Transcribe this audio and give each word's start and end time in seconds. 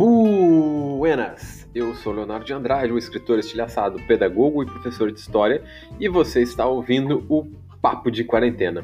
Buenas! 0.00 1.68
Eu 1.74 1.94
sou 1.94 2.14
Leonardo 2.14 2.46
de 2.46 2.54
Andrade, 2.54 2.90
um 2.90 2.96
escritor 2.96 3.38
estilhaçado, 3.38 4.00
pedagogo 4.06 4.62
e 4.62 4.66
professor 4.66 5.12
de 5.12 5.20
história, 5.20 5.62
e 6.00 6.08
você 6.08 6.40
está 6.40 6.66
ouvindo 6.66 7.26
o 7.28 7.46
Papo 7.82 8.10
de 8.10 8.24
Quarentena. 8.24 8.82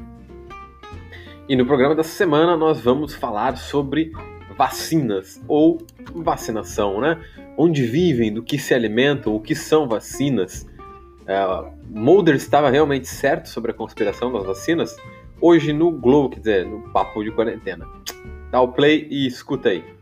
E 1.49 1.57
no 1.57 1.65
programa 1.65 1.95
dessa 1.95 2.11
semana 2.11 2.55
nós 2.55 2.83
vamos 2.83 3.15
falar 3.15 3.57
sobre 3.57 4.13
vacinas 4.59 5.43
ou 5.49 5.79
vacinação, 6.15 7.01
né? 7.01 7.19
Onde 7.57 7.83
vivem, 7.83 8.31
do 8.31 8.43
que 8.43 8.59
se 8.59 8.75
alimentam, 8.75 9.35
o 9.35 9.41
que 9.41 9.55
são 9.55 9.89
vacinas. 9.89 10.69
Uh, 11.23 11.73
Mulder 11.89 12.35
estava 12.35 12.69
realmente 12.69 13.09
certo 13.09 13.49
sobre 13.49 13.71
a 13.71 13.75
conspiração 13.75 14.31
das 14.31 14.45
vacinas? 14.45 14.95
Hoje 15.41 15.73
no 15.73 15.91
Globo, 15.93 16.29
quer 16.29 16.41
dizer, 16.41 16.67
no 16.67 16.93
Papo 16.93 17.25
de 17.25 17.31
Quarentena. 17.31 17.89
Dá 18.51 18.61
o 18.61 18.69
play 18.69 19.09
e 19.11 19.27
escuta 19.27 19.71
aí. 19.71 19.96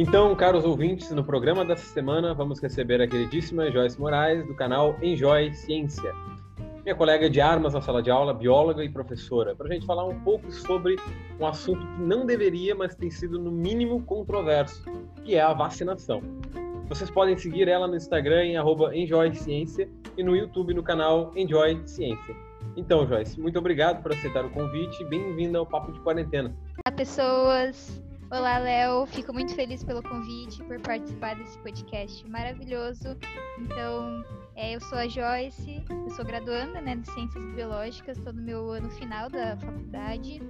Então, 0.00 0.32
caros 0.36 0.64
ouvintes, 0.64 1.10
no 1.10 1.24
programa 1.24 1.64
dessa 1.64 1.84
semana 1.92 2.32
vamos 2.32 2.60
receber 2.60 3.02
a 3.02 3.08
queridíssima 3.08 3.68
Joyce 3.68 3.98
Moraes, 3.98 4.46
do 4.46 4.54
canal 4.54 4.96
Enjoy 5.02 5.52
Ciência. 5.52 6.14
Minha 6.84 6.94
colega 6.94 7.28
de 7.28 7.40
armas 7.40 7.74
na 7.74 7.80
sala 7.80 8.00
de 8.00 8.08
aula, 8.08 8.32
bióloga 8.32 8.84
e 8.84 8.88
professora, 8.88 9.56
para 9.56 9.66
a 9.66 9.72
gente 9.72 9.84
falar 9.84 10.04
um 10.04 10.20
pouco 10.20 10.52
sobre 10.52 10.94
um 11.40 11.44
assunto 11.44 11.84
que 11.84 12.00
não 12.00 12.24
deveria, 12.24 12.76
mas 12.76 12.94
tem 12.94 13.10
sido 13.10 13.40
no 13.40 13.50
mínimo 13.50 14.00
controverso, 14.04 14.84
que 15.24 15.34
é 15.34 15.40
a 15.40 15.52
vacinação. 15.52 16.22
Vocês 16.88 17.10
podem 17.10 17.36
seguir 17.36 17.66
ela 17.66 17.88
no 17.88 17.96
Instagram 17.96 18.44
em 18.44 18.54
@enjoyciência 18.94 19.88
e 20.16 20.22
no 20.22 20.36
YouTube 20.36 20.74
no 20.74 20.82
canal 20.84 21.32
Enjoy 21.34 21.82
Ciência. 21.86 22.36
Então, 22.76 23.04
Joyce, 23.04 23.40
muito 23.40 23.58
obrigado 23.58 24.00
por 24.00 24.12
aceitar 24.12 24.44
o 24.44 24.50
convite 24.50 25.02
e 25.02 25.06
bem-vinda 25.06 25.58
ao 25.58 25.66
Papo 25.66 25.90
de 25.90 25.98
Quarentena. 25.98 26.54
Olá, 26.86 26.96
pessoas! 26.96 28.07
Olá, 28.30 28.58
Léo. 28.58 29.06
Fico 29.06 29.32
muito 29.32 29.54
feliz 29.54 29.82
pelo 29.82 30.02
convite, 30.02 30.62
por 30.64 30.78
participar 30.80 31.34
desse 31.34 31.58
podcast 31.60 32.28
maravilhoso. 32.28 33.16
Então, 33.58 34.22
é, 34.54 34.76
eu 34.76 34.80
sou 34.82 34.98
a 34.98 35.08
Joyce, 35.08 35.82
eu 35.88 36.10
sou 36.10 36.26
graduanda 36.26 36.78
né, 36.82 36.96
de 36.96 37.10
Ciências 37.10 37.42
Biológicas, 37.54 38.18
estou 38.18 38.34
no 38.34 38.42
meu 38.42 38.70
ano 38.70 38.90
final 38.90 39.30
da 39.30 39.56
faculdade, 39.56 40.42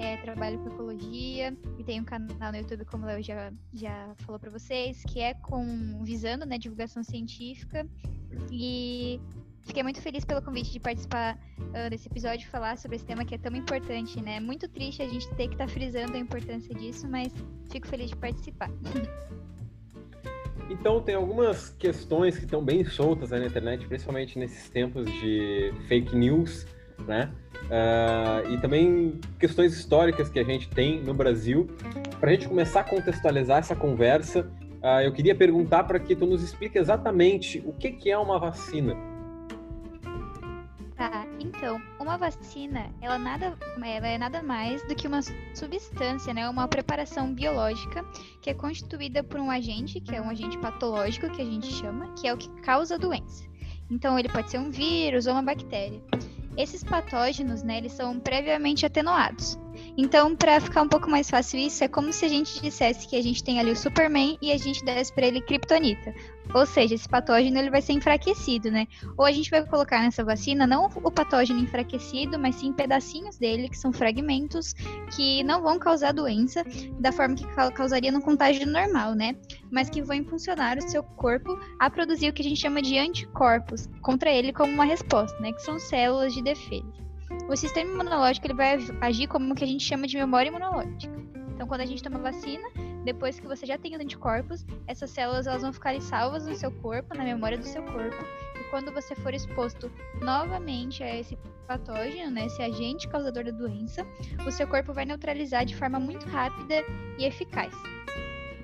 é, 0.00 0.16
trabalho 0.22 0.58
com 0.60 0.70
ecologia 0.70 1.54
e 1.78 1.84
tenho 1.84 2.00
um 2.00 2.06
canal 2.06 2.50
no 2.50 2.56
YouTube, 2.56 2.86
como 2.86 3.04
o 3.04 3.06
Léo 3.06 3.22
já, 3.22 3.52
já 3.74 4.14
falou 4.20 4.40
para 4.40 4.50
vocês, 4.50 5.04
que 5.04 5.20
é 5.20 5.34
com 5.34 6.02
visando 6.02 6.46
né, 6.46 6.56
divulgação 6.56 7.02
científica. 7.02 7.86
E 8.50 9.20
Fiquei 9.68 9.82
muito 9.82 10.00
feliz 10.00 10.24
pelo 10.24 10.40
convite 10.40 10.72
de 10.72 10.80
participar 10.80 11.38
uh, 11.58 11.90
desse 11.90 12.08
episódio 12.08 12.46
e 12.46 12.48
falar 12.48 12.78
sobre 12.78 12.96
esse 12.96 13.04
tema 13.04 13.22
que 13.22 13.34
é 13.34 13.38
tão 13.38 13.54
importante, 13.54 14.18
né? 14.18 14.40
Muito 14.40 14.66
triste 14.66 15.02
a 15.02 15.06
gente 15.06 15.28
ter 15.34 15.46
que 15.46 15.54
estar 15.54 15.66
tá 15.66 15.68
frisando 15.68 16.14
a 16.14 16.18
importância 16.18 16.74
disso, 16.74 17.06
mas 17.06 17.30
fico 17.70 17.86
feliz 17.86 18.08
de 18.08 18.16
participar. 18.16 18.70
Então, 20.70 21.02
tem 21.02 21.14
algumas 21.14 21.68
questões 21.68 22.38
que 22.38 22.44
estão 22.44 22.64
bem 22.64 22.82
soltas 22.86 23.28
na 23.30 23.44
internet, 23.44 23.86
principalmente 23.86 24.38
nesses 24.38 24.70
tempos 24.70 25.04
de 25.04 25.70
fake 25.86 26.16
news, 26.16 26.66
né? 27.06 27.30
Uh, 27.64 28.50
e 28.50 28.58
também 28.62 29.20
questões 29.38 29.74
históricas 29.74 30.30
que 30.30 30.38
a 30.38 30.44
gente 30.44 30.66
tem 30.70 31.02
no 31.02 31.12
Brasil. 31.12 31.68
Para 32.18 32.30
a 32.30 32.32
gente 32.32 32.48
começar 32.48 32.80
a 32.80 32.84
contextualizar 32.84 33.58
essa 33.58 33.76
conversa, 33.76 34.50
uh, 34.82 35.02
eu 35.04 35.12
queria 35.12 35.34
perguntar 35.34 35.84
para 35.84 36.00
que 36.00 36.16
tu 36.16 36.24
nos 36.24 36.42
explique 36.42 36.78
exatamente 36.78 37.62
o 37.66 37.72
que, 37.74 37.92
que 37.92 38.10
é 38.10 38.16
uma 38.16 38.38
vacina. 38.38 39.17
Então, 41.40 41.80
uma 42.00 42.16
vacina, 42.18 42.92
ela, 43.00 43.18
nada, 43.18 43.56
ela 43.76 44.08
é 44.08 44.18
nada 44.18 44.42
mais 44.42 44.82
do 44.88 44.94
que 44.94 45.06
uma 45.06 45.20
substância, 45.54 46.34
né? 46.34 46.48
Uma 46.48 46.66
preparação 46.66 47.32
biológica 47.32 48.04
que 48.42 48.50
é 48.50 48.54
constituída 48.54 49.22
por 49.22 49.38
um 49.38 49.50
agente, 49.50 50.00
que 50.00 50.14
é 50.14 50.20
um 50.20 50.30
agente 50.30 50.58
patológico, 50.58 51.30
que 51.30 51.40
a 51.40 51.44
gente 51.44 51.70
chama, 51.72 52.12
que 52.14 52.26
é 52.26 52.34
o 52.34 52.36
que 52.36 52.48
causa 52.62 52.96
a 52.96 52.98
doença. 52.98 53.44
Então, 53.90 54.18
ele 54.18 54.28
pode 54.28 54.50
ser 54.50 54.58
um 54.58 54.70
vírus 54.70 55.26
ou 55.26 55.32
uma 55.32 55.42
bactéria. 55.42 56.02
Esses 56.56 56.82
patógenos, 56.82 57.62
né, 57.62 57.78
eles 57.78 57.92
são 57.92 58.18
previamente 58.18 58.84
atenuados. 58.84 59.56
Então, 60.00 60.36
para 60.36 60.60
ficar 60.60 60.82
um 60.82 60.88
pouco 60.88 61.10
mais 61.10 61.28
fácil 61.28 61.58
isso, 61.58 61.82
é 61.82 61.88
como 61.88 62.12
se 62.12 62.24
a 62.24 62.28
gente 62.28 62.62
dissesse 62.62 63.08
que 63.08 63.16
a 63.16 63.20
gente 63.20 63.42
tem 63.42 63.58
ali 63.58 63.72
o 63.72 63.76
Superman 63.76 64.38
e 64.40 64.52
a 64.52 64.56
gente 64.56 64.84
desse 64.84 65.12
para 65.12 65.26
ele 65.26 65.40
Kryptonita. 65.40 66.14
Ou 66.54 66.64
seja, 66.64 66.94
esse 66.94 67.08
patógeno 67.08 67.58
ele 67.58 67.68
vai 67.68 67.82
ser 67.82 67.94
enfraquecido, 67.94 68.70
né? 68.70 68.86
Ou 69.16 69.24
a 69.24 69.32
gente 69.32 69.50
vai 69.50 69.66
colocar 69.66 70.00
nessa 70.00 70.22
vacina 70.22 70.68
não 70.68 70.88
o 71.02 71.10
patógeno 71.10 71.58
enfraquecido, 71.58 72.38
mas 72.38 72.54
sim 72.54 72.72
pedacinhos 72.72 73.38
dele, 73.38 73.68
que 73.68 73.76
são 73.76 73.92
fragmentos 73.92 74.72
que 75.16 75.42
não 75.42 75.64
vão 75.64 75.80
causar 75.80 76.12
doença 76.12 76.64
da 77.00 77.10
forma 77.10 77.34
que 77.34 77.44
causaria 77.74 78.12
no 78.12 78.22
contágio 78.22 78.68
normal, 78.68 79.16
né? 79.16 79.34
Mas 79.68 79.90
que 79.90 80.00
vão 80.00 80.14
impulsionar 80.14 80.78
o 80.78 80.88
seu 80.88 81.02
corpo 81.02 81.58
a 81.76 81.90
produzir 81.90 82.28
o 82.28 82.32
que 82.32 82.42
a 82.42 82.44
gente 82.44 82.60
chama 82.60 82.80
de 82.80 82.96
anticorpos 82.96 83.88
contra 84.00 84.30
ele 84.30 84.52
como 84.52 84.72
uma 84.72 84.84
resposta, 84.84 85.36
né? 85.40 85.52
Que 85.52 85.62
são 85.62 85.76
células 85.76 86.32
de 86.32 86.40
defesa. 86.40 87.07
O 87.48 87.56
sistema 87.56 87.90
imunológico 87.90 88.46
ele 88.46 88.54
vai 88.54 88.76
agir 89.00 89.26
como 89.26 89.52
o 89.52 89.54
que 89.54 89.64
a 89.64 89.66
gente 89.66 89.82
chama 89.82 90.06
de 90.06 90.18
memória 90.18 90.50
imunológica. 90.50 91.14
Então, 91.54 91.66
quando 91.66 91.80
a 91.80 91.86
gente 91.86 92.02
toma 92.02 92.18
vacina, 92.18 92.68
depois 93.04 93.40
que 93.40 93.46
você 93.46 93.64
já 93.64 93.78
tem 93.78 93.96
os 93.96 94.00
anticorpos, 94.00 94.66
essas 94.86 95.10
células 95.10 95.46
elas 95.46 95.62
vão 95.62 95.72
ficar 95.72 95.98
salvas 96.00 96.46
no 96.46 96.54
seu 96.54 96.70
corpo, 96.70 97.16
na 97.16 97.24
memória 97.24 97.56
do 97.56 97.64
seu 97.64 97.82
corpo. 97.82 98.22
E 98.60 98.64
quando 98.70 98.92
você 98.92 99.14
for 99.14 99.32
exposto 99.32 99.90
novamente 100.20 101.02
a 101.02 101.16
esse 101.16 101.38
patógeno, 101.66 102.30
né, 102.30 102.46
esse 102.46 102.60
agente 102.60 103.08
causador 103.08 103.44
da 103.44 103.50
doença, 103.50 104.06
o 104.46 104.50
seu 104.50 104.68
corpo 104.68 104.92
vai 104.92 105.06
neutralizar 105.06 105.64
de 105.64 105.74
forma 105.74 105.98
muito 105.98 106.26
rápida 106.28 106.84
e 107.18 107.24
eficaz. 107.24 107.72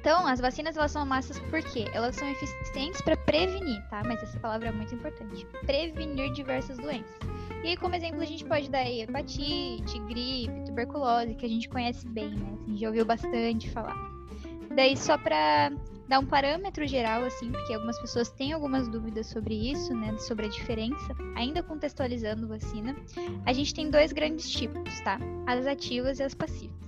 Então, 0.05 0.27
as 0.27 0.39
vacinas 0.39 0.77
elas 0.77 0.91
são 0.91 1.07
massas 1.07 1.39
porque 1.49 1.89
elas 1.95 2.15
são 2.15 2.29
eficientes 2.29 3.01
para 3.01 3.17
prevenir, 3.17 3.83
tá? 3.89 4.03
Mas 4.05 4.23
essa 4.23 4.39
palavra 4.39 4.69
é 4.69 4.71
muito 4.71 4.95
importante. 4.95 5.47
Prevenir 5.65 6.31
diversas 6.35 6.77
doenças. 6.77 7.17
E 7.65 7.69
aí, 7.69 7.77
como 7.79 7.95
exemplo, 7.95 8.21
a 8.21 8.27
gente 8.27 8.45
pode 8.45 8.69
dar 8.69 8.87
hepatite, 8.87 9.99
gripe, 10.01 10.67
tuberculose, 10.67 11.35
que 11.35 11.47
a 11.47 11.49
gente 11.49 11.71
conhece 11.71 12.07
bem, 12.07 12.29
né? 12.35 12.53
A 12.53 12.69
gente 12.69 12.81
já 12.81 12.89
ouviu 12.89 13.07
bastante 13.07 13.71
falar. 13.71 13.97
Daí, 14.77 14.95
só 14.95 15.17
para 15.17 15.73
dar 16.07 16.19
um 16.19 16.27
parâmetro 16.27 16.87
geral, 16.87 17.25
assim, 17.25 17.51
porque 17.51 17.73
algumas 17.73 17.99
pessoas 17.99 18.29
têm 18.29 18.53
algumas 18.53 18.87
dúvidas 18.87 19.29
sobre 19.29 19.55
isso, 19.55 19.95
né? 19.95 20.19
Sobre 20.19 20.45
a 20.45 20.51
diferença, 20.51 21.17
ainda 21.35 21.63
contextualizando 21.63 22.47
vacina, 22.47 22.95
a 23.47 23.55
gente 23.55 23.73
tem 23.73 23.89
dois 23.89 24.13
grandes 24.13 24.51
tipos, 24.51 25.01
tá? 25.01 25.19
As 25.47 25.67
ativas 25.67 26.19
e 26.19 26.25
as 26.25 26.35
passivas. 26.35 26.84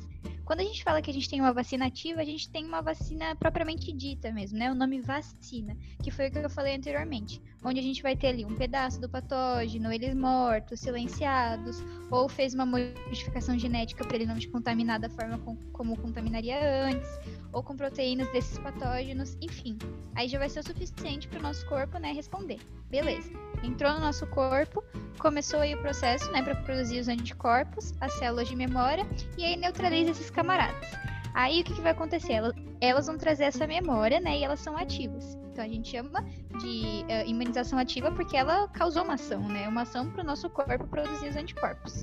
Quando 0.47 0.61
a 0.61 0.65
gente 0.65 0.85
fala 0.85 1.03
que 1.03 1.11
a 1.11 1.13
gente 1.13 1.29
tem 1.29 1.41
uma 1.41 1.53
vacina 1.53 1.87
ativa, 1.87 2.21
a 2.21 2.25
gente 2.25 2.49
tem 2.49 2.65
uma 2.65 2.81
vacina 2.81 3.35
propriamente 3.35 3.91
dita 3.93 4.31
mesmo, 4.31 4.57
né? 4.57 4.71
O 4.71 4.77
nome 4.77 5.01
vacina, 5.01 5.77
que 6.01 6.09
foi 6.09 6.29
o 6.29 6.31
que 6.31 6.39
eu 6.39 6.49
falei 6.49 6.77
anteriormente, 6.77 7.43
onde 7.65 7.81
a 7.81 7.83
gente 7.83 8.01
vai 8.01 8.15
ter 8.15 8.29
ali 8.29 8.45
um 8.45 8.55
pedaço 8.55 9.01
do 9.01 9.09
patógeno, 9.09 9.93
eles 9.93 10.15
mortos, 10.15 10.79
silenciados, 10.79 11.83
ou 12.13 12.29
fez 12.29 12.55
uma 12.55 12.65
modificação 12.65 13.59
genética 13.59 14.05
para 14.05 14.15
ele 14.15 14.27
não 14.27 14.39
te 14.39 14.47
contaminar 14.47 15.01
da 15.01 15.11
forma 15.11 15.37
com, 15.39 15.57
como 15.73 15.97
contaminaria 15.97 16.57
antes, 16.85 17.09
ou 17.53 17.61
com 17.61 17.77
proteínas 17.77 18.31
desses 18.31 18.57
patógenos, 18.59 19.37
enfim. 19.41 19.77
Aí 20.15 20.29
já 20.29 20.39
vai 20.39 20.49
ser 20.49 20.61
o 20.61 20.63
suficiente 20.63 21.27
para 21.27 21.41
o 21.41 21.43
nosso 21.43 21.67
corpo, 21.67 21.99
né, 21.99 22.13
responder. 22.13 22.61
Beleza. 22.89 23.33
Entrou 23.67 23.93
no 23.95 24.01
nosso 24.01 24.25
corpo, 24.29 24.83
começou 25.19 25.59
aí 25.59 25.75
o 25.75 25.79
processo, 25.79 26.31
né, 26.31 26.41
para 26.41 26.55
produzir 26.55 27.01
os 27.01 27.09
anticorpos, 27.09 27.93
as 28.01 28.13
células 28.15 28.47
de 28.47 28.55
memória, 28.55 29.05
e 29.37 29.45
aí 29.45 29.57
neutraliza 29.57 30.13
esses 30.13 30.31
camaradas. 30.31 30.89
Aí 31.35 31.61
o 31.61 31.65
que, 31.65 31.75
que 31.75 31.81
vai 31.81 31.91
acontecer? 31.91 32.35
Elas, 32.35 32.55
elas, 32.81 33.07
vão 33.07 33.19
trazer 33.19 33.45
essa 33.45 33.67
memória, 33.67 34.21
né? 34.21 34.39
E 34.39 34.45
elas 34.45 34.61
são 34.61 34.77
ativas. 34.77 35.37
Então 35.53 35.65
a 35.65 35.69
gente 35.69 35.91
chama 35.91 36.25
de 36.61 37.05
uh, 37.05 37.29
imunização 37.29 37.79
ativa 37.79 38.11
porque 38.13 38.37
ela 38.37 38.69
causou 38.69 39.03
uma 39.05 39.15
ação, 39.15 39.47
né? 39.47 39.69
Uma 39.69 39.83
ação 39.83 40.11
para 40.11 40.23
o 40.23 40.25
nosso 40.25 40.49
corpo 40.49 40.87
produzir 40.87 41.29
os 41.29 41.37
anticorpos. 41.37 42.03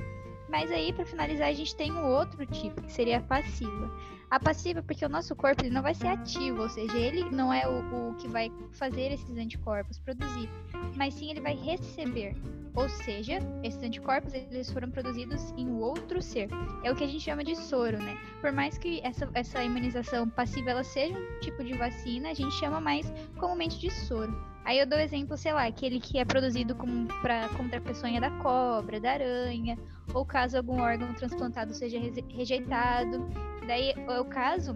Mas 0.54 0.70
aí, 0.70 0.94
para 0.94 1.04
finalizar, 1.04 1.48
a 1.48 1.54
gente 1.54 1.76
tem 1.76 1.92
um 1.92 2.06
outro 2.06 2.46
tipo, 2.46 2.80
que 2.84 2.92
seria 2.92 3.18
a 3.18 3.22
passiva. 3.22 3.92
A 4.30 4.40
passiva, 4.40 4.84
porque 4.84 5.04
o 5.04 5.10
nosso 5.10 5.36
corpo 5.36 5.64
ele 5.64 5.74
não 5.74 5.82
vai 5.82 5.96
ser 5.96 6.06
ativo, 6.06 6.62
ou 6.62 6.70
seja, 6.70 6.96
ele 6.96 7.24
não 7.32 7.52
é 7.52 7.68
o, 7.68 8.12
o 8.12 8.14
que 8.18 8.28
vai 8.28 8.52
fazer 8.74 9.12
esses 9.12 9.36
anticorpos 9.36 9.98
produzir, 9.98 10.48
mas 10.96 11.16
sim 11.16 11.32
ele 11.32 11.42
vai 11.42 11.56
receber. 11.56 12.36
Ou 12.76 12.88
seja, 12.88 13.40
esses 13.64 13.82
anticorpos 13.82 14.32
eles 14.36 14.72
foram 14.72 14.92
produzidos 14.92 15.52
em 15.58 15.72
outro 15.72 16.22
ser. 16.22 16.50
É 16.84 16.92
o 16.92 16.96
que 16.96 17.04
a 17.04 17.08
gente 17.08 17.24
chama 17.24 17.44
de 17.44 17.56
soro, 17.56 17.98
né? 17.98 18.16
Por 18.40 18.52
mais 18.52 18.78
que 18.78 19.02
essa, 19.04 19.28
essa 19.34 19.64
imunização 19.64 20.30
passiva 20.30 20.70
ela 20.70 20.84
seja 20.84 21.18
um 21.18 21.40
tipo 21.40 21.64
de 21.64 21.74
vacina, 21.74 22.30
a 22.30 22.34
gente 22.36 22.54
chama 22.60 22.80
mais 22.80 23.12
comumente 23.40 23.80
de 23.80 23.90
soro. 23.90 24.53
Aí 24.66 24.80
eu 24.80 24.88
dou 24.88 24.98
exemplo, 24.98 25.36
sei 25.38 25.52
lá, 25.54 25.66
aquele 25.66 26.00
que 26.00 26.18
é 26.18 26.26
produzido 26.26 26.74
com, 26.76 27.06
pra, 27.22 27.50
contra 27.50 27.80
a 27.80 27.82
peçonha 27.82 28.22
da 28.22 28.32
cobra, 28.32 29.00
da 29.00 29.12
aranha, 29.12 29.78
ou 30.14 30.26
caso 30.26 30.58
algum 30.58 30.82
órgão 30.82 31.14
transplantado 31.14 31.74
seja 31.74 32.00
rejeitado. 32.30 33.28
Daí 33.68 33.92
é 33.92 34.20
o 34.20 34.26
caso 34.26 34.76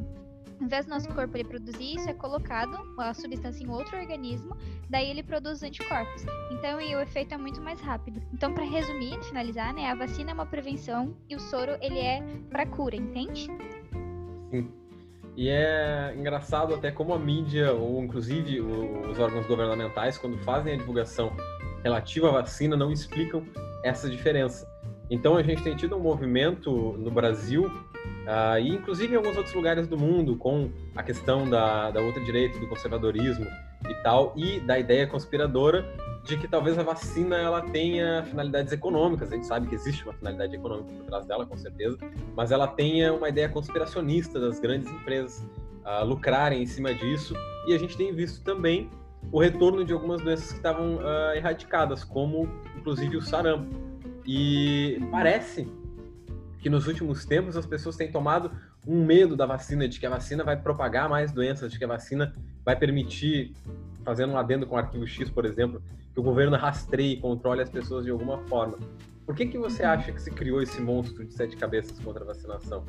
Ao 0.59 0.65
invés 0.65 0.85
do 0.85 0.89
nosso 0.89 1.07
corpo 1.09 1.37
ele 1.37 1.43
produzir 1.43 1.95
isso, 1.95 2.09
é 2.09 2.13
colocado 2.13 2.77
a 2.97 3.13
substância 3.13 3.63
em 3.63 3.69
outro 3.69 3.97
organismo, 3.97 4.57
daí 4.89 5.09
ele 5.09 5.21
produz 5.21 5.61
anticorpos. 5.61 6.25
Então, 6.51 6.79
o 6.79 6.99
efeito 6.99 7.33
é 7.33 7.37
muito 7.37 7.61
mais 7.61 7.79
rápido. 7.79 8.21
Então, 8.33 8.53
para 8.53 8.63
resumir, 8.65 9.21
finalizar, 9.23 9.73
né, 9.73 9.85
a 9.85 9.95
vacina 9.95 10.31
é 10.31 10.33
uma 10.33 10.45
prevenção 10.47 11.15
e 11.29 11.35
o 11.35 11.39
soro 11.39 11.77
ele 11.79 11.99
é 11.99 12.23
para 12.49 12.65
cura, 12.65 12.95
entende? 12.95 13.47
Sim. 14.49 14.86
E 15.37 15.49
é 15.49 16.15
engraçado 16.17 16.73
até 16.73 16.89
como 16.89 17.13
a 17.13 17.19
mídia, 17.19 17.71
ou 17.71 18.03
inclusive 18.03 18.59
os 18.59 19.19
órgãos 19.19 19.45
governamentais, 19.45 20.17
quando 20.17 20.35
fazem 20.39 20.73
a 20.73 20.77
divulgação 20.77 21.31
relativa 21.83 22.29
à 22.29 22.31
vacina, 22.31 22.75
não 22.75 22.91
explicam 22.91 23.45
essa 23.83 24.09
diferença. 24.09 24.67
Então 25.11 25.37
a 25.37 25.43
gente 25.43 25.61
tem 25.61 25.75
tido 25.75 25.95
um 25.95 25.99
movimento 25.99 26.71
no 26.97 27.11
Brasil 27.11 27.65
uh, 27.65 28.59
e 28.59 28.69
inclusive 28.69 29.13
em 29.13 29.17
alguns 29.17 29.37
outros 29.37 29.53
lugares 29.53 29.87
do 29.87 29.95
mundo 29.95 30.35
com 30.35 30.71
a 30.95 31.03
questão 31.03 31.47
da, 31.47 31.91
da 31.91 32.01
ultradireita, 32.01 32.57
do 32.57 32.67
conservadorismo 32.67 33.45
e 33.87 33.93
tal, 34.01 34.33
e 34.35 34.59
da 34.61 34.79
ideia 34.79 35.05
conspiradora 35.05 35.85
de 36.27 36.37
que 36.37 36.47
talvez 36.47 36.77
a 36.77 36.83
vacina 36.83 37.37
ela 37.37 37.61
tenha 37.61 38.23
finalidades 38.25 38.73
econômicas. 38.73 39.31
A 39.31 39.35
gente 39.35 39.47
sabe 39.47 39.67
que 39.67 39.75
existe 39.75 40.03
uma 40.03 40.13
finalidade 40.13 40.55
econômica 40.55 40.91
por 40.93 41.05
trás 41.05 41.25
dela, 41.25 41.45
com 41.45 41.55
certeza, 41.55 41.97
mas 42.35 42.51
ela 42.51 42.67
tenha 42.67 43.13
uma 43.13 43.29
ideia 43.29 43.47
conspiracionista 43.47 44.37
das 44.37 44.59
grandes 44.59 44.91
empresas 44.91 45.47
uh, 45.85 46.03
lucrarem 46.03 46.61
em 46.61 46.65
cima 46.65 46.93
disso. 46.93 47.33
E 47.65 47.73
a 47.73 47.77
gente 47.79 47.95
tem 47.95 48.13
visto 48.13 48.43
também 48.43 48.89
o 49.31 49.39
retorno 49.39 49.85
de 49.85 49.93
algumas 49.93 50.21
doenças 50.21 50.49
que 50.49 50.57
estavam 50.57 50.97
uh, 50.97 51.33
erradicadas, 51.35 52.03
como 52.03 52.49
inclusive 52.77 53.15
o 53.15 53.21
sarampo. 53.21 53.73
E 54.25 54.99
parece 55.09 55.71
que 56.59 56.69
nos 56.69 56.87
últimos 56.87 57.25
tempos 57.25 57.55
as 57.55 57.65
pessoas 57.65 57.95
têm 57.95 58.11
tomado 58.11 58.51
um 58.85 59.05
medo 59.05 59.35
da 59.35 59.45
vacina, 59.45 59.87
de 59.87 59.97
que 59.97 60.05
a 60.05 60.09
vacina 60.09 60.43
vai 60.43 60.57
propagar 60.57 61.09
mais 61.09 61.31
doenças, 61.31 61.71
de 61.71 61.77
que 61.77 61.85
a 61.85 61.87
vacina 61.87 62.33
vai 62.65 62.75
permitir, 62.75 63.53
fazendo 64.07 64.31
um 64.31 64.37
adendo 64.37 64.65
com 64.65 64.75
o 64.75 64.77
arquivo 64.77 65.05
X, 65.05 65.29
por 65.29 65.43
exemplo, 65.43 65.83
que 66.13 66.19
o 66.21 66.23
governo 66.23 66.55
rastreie 66.55 67.15
e 67.15 67.19
controle 67.19 67.61
as 67.61 67.69
pessoas 67.69 68.05
de 68.05 68.11
alguma 68.11 68.37
forma. 68.47 68.77
Por 69.25 69.35
que, 69.35 69.45
que 69.45 69.57
você 69.57 69.83
acha 69.83 70.13
que 70.13 70.21
se 70.21 70.31
criou 70.31 70.61
esse 70.61 70.79
monstro 70.79 71.25
de 71.25 71.33
sete 71.33 71.57
cabeças 71.57 71.99
contra 71.99 72.23
a 72.23 72.27
vacinação? 72.27 72.85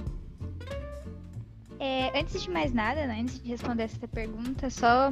É, 1.81 2.17
antes 2.17 2.41
de 2.41 2.49
mais 2.49 2.73
nada, 2.73 3.05
né, 3.05 3.20
antes 3.20 3.43
de 3.43 3.49
responder 3.49 3.82
essa 3.82 4.06
pergunta, 4.06 4.70
só 4.70 5.11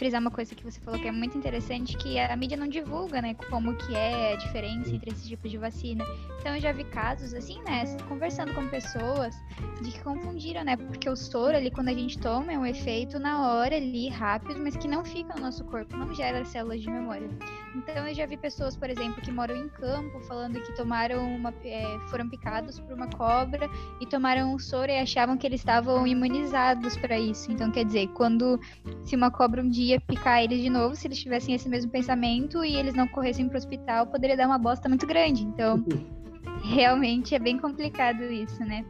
frisar 0.00 0.18
uma 0.18 0.30
coisa 0.30 0.54
que 0.54 0.64
você 0.64 0.80
falou 0.80 0.98
que 0.98 1.06
é 1.06 1.12
muito 1.12 1.36
interessante, 1.36 1.94
que 1.94 2.18
a 2.18 2.34
mídia 2.34 2.56
não 2.56 2.66
divulga, 2.66 3.20
né, 3.20 3.34
como 3.50 3.76
que 3.76 3.94
é 3.94 4.32
a 4.32 4.36
diferença 4.36 4.94
entre 4.94 5.10
esses 5.10 5.28
tipos 5.28 5.50
de 5.50 5.58
vacina. 5.58 6.02
Então 6.40 6.54
eu 6.54 6.60
já 6.60 6.72
vi 6.72 6.84
casos 6.84 7.34
assim, 7.34 7.60
né, 7.64 7.84
conversando 8.08 8.54
com 8.54 8.66
pessoas 8.68 9.36
de 9.82 9.92
que 9.92 10.02
confundiram, 10.02 10.64
né, 10.64 10.74
porque 10.74 11.06
o 11.10 11.14
soro 11.14 11.54
ali 11.54 11.70
quando 11.70 11.90
a 11.90 11.92
gente 11.92 12.18
toma 12.18 12.50
é 12.50 12.58
um 12.58 12.64
efeito 12.64 13.18
na 13.18 13.46
hora 13.46 13.76
ali, 13.76 14.08
rápido, 14.08 14.58
mas 14.58 14.74
que 14.74 14.88
não 14.88 15.04
fica 15.04 15.34
no 15.34 15.42
nosso 15.42 15.62
corpo, 15.64 15.94
não 15.94 16.14
gera 16.14 16.42
células 16.46 16.80
de 16.80 16.88
memória. 16.88 17.28
Então 17.74 18.08
eu 18.08 18.14
já 18.14 18.24
vi 18.24 18.38
pessoas, 18.38 18.74
por 18.74 18.88
exemplo, 18.88 19.20
que 19.20 19.30
moram 19.30 19.54
em 19.54 19.68
campo 19.68 20.18
falando 20.20 20.60
que 20.62 20.74
tomaram 20.74 21.36
uma, 21.36 21.52
é, 21.62 21.98
foram 22.08 22.26
picados 22.26 22.80
por 22.80 22.94
uma 22.94 23.08
cobra 23.08 23.68
e 24.00 24.06
tomaram 24.06 24.54
o 24.54 24.58
soro 24.58 24.90
e 24.90 24.98
achavam 24.98 25.36
que 25.36 25.46
eles 25.46 25.60
estavam 25.60 26.06
imunizados 26.06 26.96
para 26.96 27.18
isso. 27.18 27.52
Então 27.52 27.70
quer 27.70 27.84
dizer, 27.84 28.08
quando 28.14 28.58
se 29.04 29.14
uma 29.14 29.30
cobra 29.30 29.62
um 29.62 29.68
dia 29.68 29.89
ia 29.90 30.00
picar 30.00 30.42
eles 30.42 30.60
de 30.60 30.70
novo 30.70 30.94
se 30.94 31.06
eles 31.06 31.18
tivessem 31.18 31.54
esse 31.54 31.68
mesmo 31.68 31.90
pensamento 31.90 32.64
e 32.64 32.76
eles 32.76 32.94
não 32.94 33.06
corressem 33.08 33.48
para 33.48 33.56
o 33.56 33.58
hospital, 33.58 34.06
poderia 34.06 34.36
dar 34.36 34.46
uma 34.46 34.58
bosta 34.58 34.88
muito 34.88 35.06
grande. 35.06 35.44
Então, 35.44 35.84
realmente 36.64 37.34
é 37.34 37.38
bem 37.38 37.58
complicado 37.58 38.22
isso, 38.24 38.60
né? 38.64 38.84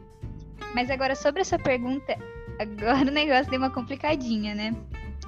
Mas 0.73 0.89
agora, 0.89 1.15
sobre 1.15 1.41
essa 1.41 1.59
pergunta, 1.59 2.17
agora 2.59 3.09
o 3.09 3.13
negócio 3.13 3.49
deu 3.49 3.59
uma 3.59 3.69
complicadinha, 3.69 4.55
né? 4.55 4.75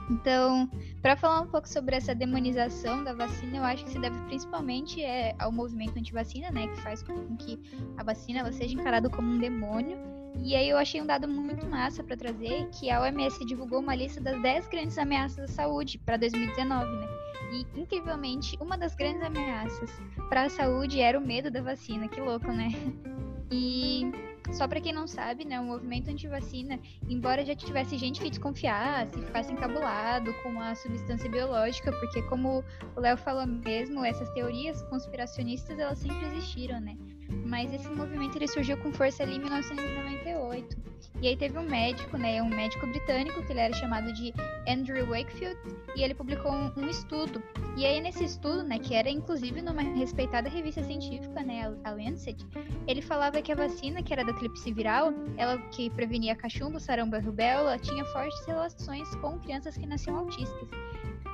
Então, 0.09 0.69
para 1.01 1.15
falar 1.15 1.41
um 1.41 1.47
pouco 1.47 1.67
sobre 1.67 1.95
essa 1.95 2.13
demonização 2.13 3.03
da 3.03 3.13
vacina, 3.13 3.57
eu 3.57 3.63
acho 3.63 3.85
que 3.85 3.91
se 3.91 3.99
deve 3.99 4.19
principalmente 4.25 5.01
é, 5.01 5.33
ao 5.39 5.51
movimento 5.51 5.97
anti-vacina, 5.97 6.51
né? 6.51 6.67
Que 6.67 6.81
faz 6.81 7.01
com 7.03 7.35
que 7.37 7.59
a 7.97 8.03
vacina 8.03 8.49
seja 8.51 8.73
encarada 8.73 9.09
como 9.09 9.29
um 9.29 9.37
demônio 9.37 9.97
e 10.35 10.55
aí 10.55 10.69
eu 10.69 10.77
achei 10.77 11.01
um 11.01 11.05
dado 11.05 11.27
muito 11.27 11.65
massa 11.65 12.03
para 12.03 12.17
trazer, 12.17 12.67
que 12.71 12.89
a 12.89 13.01
OMS 13.01 13.45
divulgou 13.45 13.79
uma 13.79 13.95
lista 13.95 14.19
das 14.19 14.41
10 14.41 14.67
grandes 14.67 14.97
ameaças 14.97 15.49
à 15.49 15.53
saúde 15.53 15.97
para 15.99 16.17
2019, 16.17 16.91
né? 16.91 17.07
E 17.51 17.79
incrivelmente, 17.79 18.57
uma 18.59 18.77
das 18.77 18.95
grandes 18.95 19.21
ameaças 19.21 19.89
para 20.29 20.43
a 20.43 20.49
saúde 20.49 20.99
era 20.99 21.17
o 21.17 21.21
medo 21.21 21.51
da 21.51 21.61
vacina, 21.61 22.07
que 22.07 22.19
louco, 22.19 22.51
né? 22.51 22.69
E 23.51 24.11
só 24.51 24.67
para 24.67 24.81
quem 24.81 24.91
não 24.91 25.07
sabe, 25.07 25.45
né, 25.45 25.59
o 25.59 25.63
movimento 25.63 26.09
anti-vacina, 26.09 26.79
embora 27.07 27.45
já 27.45 27.55
tivesse 27.55 27.97
gente 27.97 28.19
que 28.19 28.29
desconfiasse, 28.29 29.21
ficasse 29.21 29.53
encabulado 29.53 30.33
com 30.41 30.59
a 30.59 30.75
substância 30.75 31.29
biológica, 31.29 31.91
porque 31.91 32.21
como 32.23 32.63
o 32.95 32.99
Léo 32.99 33.17
falou 33.17 33.45
mesmo, 33.45 34.03
essas 34.03 34.29
teorias 34.31 34.81
conspiracionistas, 34.83 35.77
elas 35.77 35.99
sempre 35.99 36.25
existiram, 36.27 36.79
né? 36.79 36.97
Mas 37.45 37.73
esse 37.73 37.89
movimento 37.89 38.35
ele 38.35 38.47
surgiu 38.47 38.77
com 38.77 38.91
força 38.91 39.23
ali 39.23 39.35
em 39.35 39.39
1998. 39.39 40.83
E 41.21 41.27
aí 41.27 41.37
teve 41.37 41.57
um 41.57 41.63
médico, 41.63 42.17
né, 42.17 42.41
um 42.41 42.49
médico 42.49 42.85
britânico, 42.85 43.41
que 43.43 43.53
ele 43.53 43.59
era 43.61 43.73
chamado 43.73 44.11
de 44.11 44.33
Andrew 44.67 45.05
Wakefield, 45.07 45.57
e 45.95 46.03
ele 46.03 46.13
publicou 46.13 46.51
um, 46.51 46.71
um 46.75 46.89
estudo. 46.89 47.41
E 47.77 47.85
aí 47.85 48.01
nesse 48.01 48.25
estudo, 48.25 48.63
né, 48.63 48.77
que 48.77 48.93
era 48.93 49.09
inclusive 49.09 49.61
numa 49.61 49.81
respeitada 49.81 50.49
revista 50.49 50.83
científica, 50.83 51.41
né, 51.41 51.73
a 51.83 51.91
Lancet, 51.91 52.45
ele 52.87 53.01
falava 53.01 53.41
que 53.41 53.51
a 53.51 53.55
vacina, 53.55 54.03
que 54.03 54.11
era 54.11 54.25
da 54.25 54.33
tríplice 54.33 54.73
viral, 54.73 55.13
ela 55.37 55.57
que 55.69 55.89
prevenia 55.91 56.35
cachumbo, 56.35 56.79
sarampo 56.79 57.15
e 57.15 57.19
rubéola, 57.19 57.77
tinha 57.77 58.03
fortes 58.05 58.45
relações 58.45 59.07
com 59.15 59.39
crianças 59.39 59.77
que 59.77 59.85
nasciam 59.85 60.17
autistas. 60.17 60.67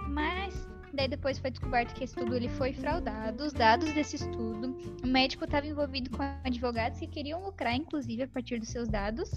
Mas 0.08 0.68
Daí 0.94 1.08
depois 1.08 1.38
foi 1.38 1.52
descoberto 1.52 1.94
que 1.94 2.04
esse 2.04 2.14
estudo 2.14 2.36
ele 2.36 2.50
foi 2.50 2.74
fraudado. 2.74 3.44
Os 3.44 3.54
dados 3.54 3.92
desse 3.94 4.16
estudo, 4.16 4.76
o 5.04 5.08
médico 5.08 5.46
estava 5.46 5.68
envolvido 5.68 6.10
com 6.10 6.24
advogados 6.44 7.00
que 7.00 7.08
queriam 7.08 7.44
lucrar, 7.44 7.76
inclusive, 7.76 8.24
a 8.24 8.28
partir 8.28 8.60
dos 8.60 8.70
seus 8.70 8.90
dados. 8.90 9.32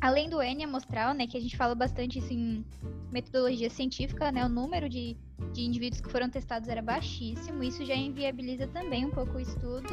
Além 0.00 0.28
do 0.28 0.40
N 0.40 0.64
amostral, 0.64 1.14
né, 1.14 1.26
que 1.26 1.36
a 1.36 1.40
gente 1.40 1.56
fala 1.56 1.74
bastante 1.74 2.18
isso 2.18 2.32
em 2.32 2.64
metodologia 3.10 3.70
científica, 3.70 4.30
né, 4.30 4.44
o 4.44 4.48
número 4.48 4.88
de, 4.88 5.16
de 5.52 5.62
indivíduos 5.62 6.00
que 6.00 6.10
foram 6.10 6.28
testados 6.28 6.68
era 6.68 6.82
baixíssimo, 6.82 7.62
isso 7.62 7.84
já 7.84 7.94
inviabiliza 7.94 8.66
também 8.66 9.06
um 9.06 9.10
pouco 9.10 9.38
o 9.38 9.40
estudo. 9.40 9.88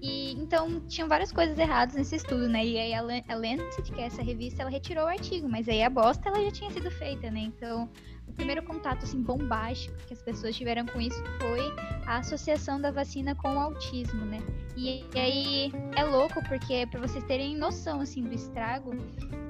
E 0.00 0.32
então 0.32 0.80
tinham 0.86 1.08
várias 1.08 1.32
coisas 1.32 1.58
erradas 1.58 1.96
nesse 1.96 2.16
estudo, 2.16 2.48
né? 2.48 2.64
E 2.64 2.78
aí 2.78 2.94
a, 2.94 3.00
a 3.00 3.34
Lancet, 3.34 3.90
que 3.92 4.00
é 4.00 4.06
essa 4.06 4.22
revista, 4.22 4.62
ela 4.62 4.70
retirou 4.70 5.04
o 5.04 5.08
artigo, 5.08 5.48
mas 5.48 5.68
aí 5.68 5.82
a 5.82 5.90
bosta 5.90 6.28
ela 6.28 6.42
já 6.44 6.50
tinha 6.50 6.70
sido 6.70 6.90
feita, 6.90 7.30
né? 7.30 7.40
Então 7.40 7.88
o 8.26 8.32
primeiro 8.32 8.62
contato 8.62 9.04
assim 9.04 9.20
bombástico 9.20 9.96
que 10.06 10.12
as 10.12 10.22
pessoas 10.22 10.54
tiveram 10.54 10.86
com 10.86 11.00
isso 11.00 11.20
foi 11.40 11.60
a 12.06 12.18
associação 12.18 12.80
da 12.80 12.92
vacina 12.92 13.34
com 13.34 13.54
o 13.54 13.58
autismo, 13.58 14.24
né? 14.26 14.38
E, 14.76 15.04
e 15.14 15.18
aí 15.18 15.72
é 15.96 16.04
louco 16.04 16.40
porque 16.48 16.86
para 16.86 17.00
vocês 17.00 17.24
terem 17.24 17.56
noção 17.56 18.00
assim 18.00 18.22
do 18.22 18.32
estrago, 18.32 18.92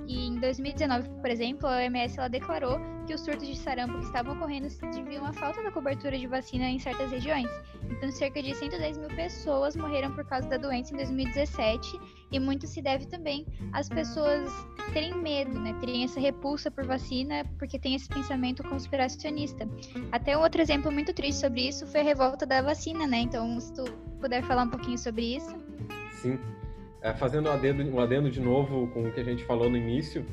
e 0.08 0.26
em 0.26 0.40
2019, 0.40 1.06
por 1.20 1.28
exemplo, 1.28 1.68
a 1.68 1.76
OMS 1.76 2.18
ela 2.18 2.28
declarou 2.28 2.80
que 3.06 3.12
os 3.12 3.20
surtos 3.20 3.46
de 3.46 3.54
sarampo 3.56 3.98
que 3.98 4.06
estavam 4.06 4.34
ocorrendo 4.34 4.70
se 4.70 4.80
deviam 4.86 5.26
à 5.26 5.34
falta 5.34 5.62
da 5.62 5.70
cobertura 5.70 6.16
de 6.18 6.26
vacina 6.26 6.64
em 6.64 6.78
certas 6.78 7.10
regiões. 7.10 7.46
Então, 7.90 8.10
cerca 8.10 8.42
de 8.42 8.54
110 8.54 8.96
mil 8.96 9.08
pessoas 9.08 9.76
morreram 9.76 10.10
por 10.14 10.24
causa 10.24 10.48
da 10.48 10.56
doença 10.56 10.94
em 10.94 10.96
2017 10.96 12.00
e 12.32 12.40
muito 12.40 12.66
se 12.66 12.80
deve 12.80 13.06
também 13.06 13.46
às 13.72 13.90
pessoas 13.90 14.50
terem 14.94 15.14
medo, 15.14 15.60
né? 15.60 15.74
Terem 15.78 16.04
essa 16.04 16.18
repulsa 16.18 16.70
por 16.70 16.86
vacina 16.86 17.44
porque 17.58 17.78
tem 17.78 17.94
esse 17.94 18.08
pensamento 18.08 18.62
conspiracionista. 18.62 19.68
Até 20.10 20.38
um 20.38 20.40
outro 20.40 20.62
exemplo 20.62 20.90
muito 20.90 21.12
triste 21.12 21.40
sobre 21.40 21.68
isso 21.68 21.86
foi 21.86 22.00
a 22.00 22.04
revolta 22.04 22.46
da 22.46 22.62
vacina, 22.62 23.06
né? 23.06 23.18
Então, 23.18 23.60
se 23.60 23.74
tu 23.74 23.84
puder 24.18 24.42
falar 24.42 24.62
um 24.62 24.70
pouquinho 24.70 24.96
sobre 24.96 25.36
isso. 25.36 25.54
Sim. 26.12 26.38
É, 27.00 27.12
fazendo 27.14 27.48
um 27.48 27.52
adendo, 27.52 27.82
um 27.84 28.00
adendo 28.00 28.30
de 28.30 28.40
novo 28.40 28.88
com 28.88 29.04
o 29.04 29.12
que 29.12 29.20
a 29.20 29.24
gente 29.24 29.44
falou 29.44 29.70
no 29.70 29.76
início, 29.76 30.26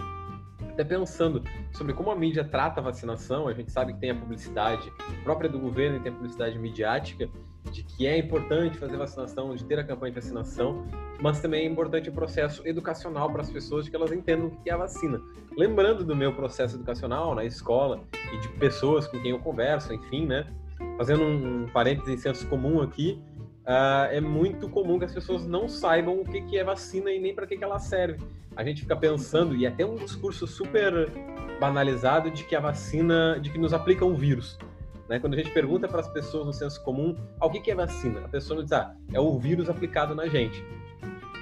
até 0.75 0.83
pensando 0.83 1.41
sobre 1.71 1.93
como 1.93 2.11
a 2.11 2.15
mídia 2.15 2.43
trata 2.43 2.81
a 2.81 2.83
vacinação, 2.83 3.47
a 3.47 3.53
gente 3.53 3.71
sabe 3.71 3.93
que 3.93 3.99
tem 3.99 4.09
a 4.09 4.15
publicidade 4.15 4.91
própria 5.23 5.49
do 5.49 5.57
governo 5.57 5.97
e 5.97 5.99
tem 6.01 6.11
a 6.11 6.15
publicidade 6.15 6.57
midiática 6.59 7.29
de 7.71 7.83
que 7.83 8.05
é 8.05 8.17
importante 8.17 8.77
fazer 8.77 8.97
vacinação, 8.97 9.55
de 9.55 9.63
ter 9.63 9.79
a 9.79 9.83
campanha 9.83 10.11
de 10.11 10.19
vacinação, 10.19 10.85
mas 11.21 11.39
também 11.39 11.65
é 11.65 11.69
importante 11.69 12.09
o 12.09 12.11
processo 12.11 12.65
educacional 12.67 13.31
para 13.31 13.41
as 13.41 13.49
pessoas 13.49 13.85
de 13.85 13.91
que 13.91 13.95
elas 13.95 14.11
entendam 14.11 14.47
o 14.47 14.51
que 14.51 14.69
é 14.69 14.73
a 14.73 14.77
vacina. 14.77 15.21
Lembrando 15.57 16.03
do 16.03 16.15
meu 16.15 16.33
processo 16.33 16.75
educacional 16.75 17.33
na 17.33 17.45
escola 17.45 18.03
e 18.33 18.39
de 18.39 18.49
pessoas 18.49 19.07
com 19.07 19.19
quem 19.21 19.31
eu 19.31 19.39
converso, 19.39 19.93
enfim, 19.93 20.25
né? 20.25 20.45
Fazendo 20.97 21.23
um 21.23 21.67
parênteses 21.71 22.13
em 22.13 22.17
senso 22.17 22.47
comum 22.47 22.81
aqui, 22.81 23.21
uh, 23.65 24.11
é 24.11 24.21
muito 24.21 24.69
comum 24.69 24.97
que 24.97 25.05
as 25.05 25.13
pessoas 25.13 25.45
não 25.45 25.67
saibam 25.67 26.19
o 26.19 26.25
que, 26.25 26.41
que 26.41 26.57
é 26.57 26.63
vacina 26.63 27.11
e 27.11 27.19
nem 27.19 27.33
para 27.33 27.45
que, 27.45 27.57
que 27.57 27.63
ela 27.63 27.79
serve. 27.79 28.23
A 28.55 28.63
gente 28.63 28.81
fica 28.81 28.95
pensando, 28.95 29.55
e 29.55 29.65
é 29.65 29.67
até 29.67 29.85
um 29.85 29.95
discurso 29.95 30.47
super 30.47 31.09
banalizado 31.59 32.31
de 32.31 32.43
que 32.43 32.55
a 32.55 32.59
vacina, 32.59 33.37
de 33.39 33.49
que 33.49 33.57
nos 33.57 33.73
aplica 33.73 34.05
um 34.05 34.15
vírus. 34.15 34.57
Né? 35.09 35.19
Quando 35.19 35.33
a 35.33 35.37
gente 35.37 35.51
pergunta 35.51 35.87
para 35.87 35.99
as 35.99 36.07
pessoas 36.07 36.45
no 36.45 36.53
senso 36.53 36.81
comum, 36.83 37.15
ah, 37.39 37.45
o 37.45 37.49
que, 37.49 37.59
que 37.59 37.71
é 37.71 37.75
vacina? 37.75 38.21
A 38.21 38.27
pessoa 38.27 38.63
diz, 38.63 38.71
ah, 38.71 38.95
é 39.13 39.19
o 39.19 39.37
vírus 39.37 39.69
aplicado 39.69 40.15
na 40.15 40.27
gente. 40.27 40.63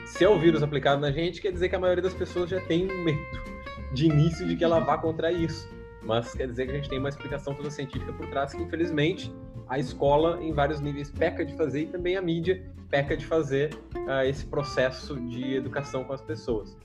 Se 0.05 0.23
é 0.23 0.29
o 0.29 0.37
vírus 0.37 0.61
aplicado 0.61 0.99
na 0.99 1.11
gente, 1.11 1.41
quer 1.41 1.51
dizer 1.51 1.69
que 1.69 1.75
a 1.75 1.79
maioria 1.79 2.03
das 2.03 2.13
pessoas 2.13 2.49
já 2.49 2.59
tem 2.61 2.85
medo 2.85 3.53
de 3.93 4.07
início 4.07 4.45
de 4.47 4.55
que 4.55 4.63
ela 4.63 4.79
vá 4.79 4.97
contra 4.97 5.31
isso. 5.31 5.69
Mas 6.01 6.33
quer 6.33 6.47
dizer 6.47 6.65
que 6.65 6.71
a 6.71 6.75
gente 6.75 6.89
tem 6.89 6.99
uma 6.99 7.09
explicação 7.09 7.53
toda 7.53 7.69
científica 7.69 8.11
por 8.11 8.27
trás 8.27 8.53
que, 8.53 8.61
infelizmente, 8.61 9.33
a 9.67 9.79
escola, 9.79 10.41
em 10.41 10.51
vários 10.51 10.79
níveis, 10.79 11.09
peca 11.09 11.45
de 11.45 11.53
fazer 11.55 11.81
e 11.83 11.87
também 11.87 12.17
a 12.17 12.21
mídia 12.21 12.63
peca 12.89 13.17
de 13.17 13.25
fazer 13.25 13.73
uh, 13.95 14.23
esse 14.23 14.45
processo 14.45 15.19
de 15.19 15.55
educação 15.55 16.03
com 16.03 16.13
as 16.13 16.21
pessoas. 16.21 16.77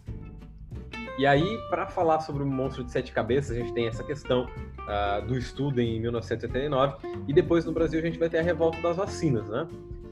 E 1.18 1.26
aí, 1.26 1.58
para 1.68 1.86
falar 1.88 2.20
sobre 2.20 2.42
o 2.42 2.46
monstro 2.46 2.84
de 2.84 2.92
sete 2.92 3.12
cabeças, 3.12 3.56
a 3.56 3.60
gente 3.60 3.74
tem 3.74 3.88
essa 3.88 4.04
questão 4.04 4.44
uh, 4.44 5.26
do 5.26 5.36
estudo 5.36 5.80
em 5.80 6.00
1989 6.00 6.96
e 7.26 7.32
depois 7.32 7.64
no 7.64 7.72
Brasil 7.72 7.98
a 7.98 8.02
gente 8.02 8.18
vai 8.18 8.30
ter 8.30 8.38
a 8.38 8.42
revolta 8.42 8.80
das 8.80 8.96
vacinas, 8.96 9.48
né? 9.48 9.66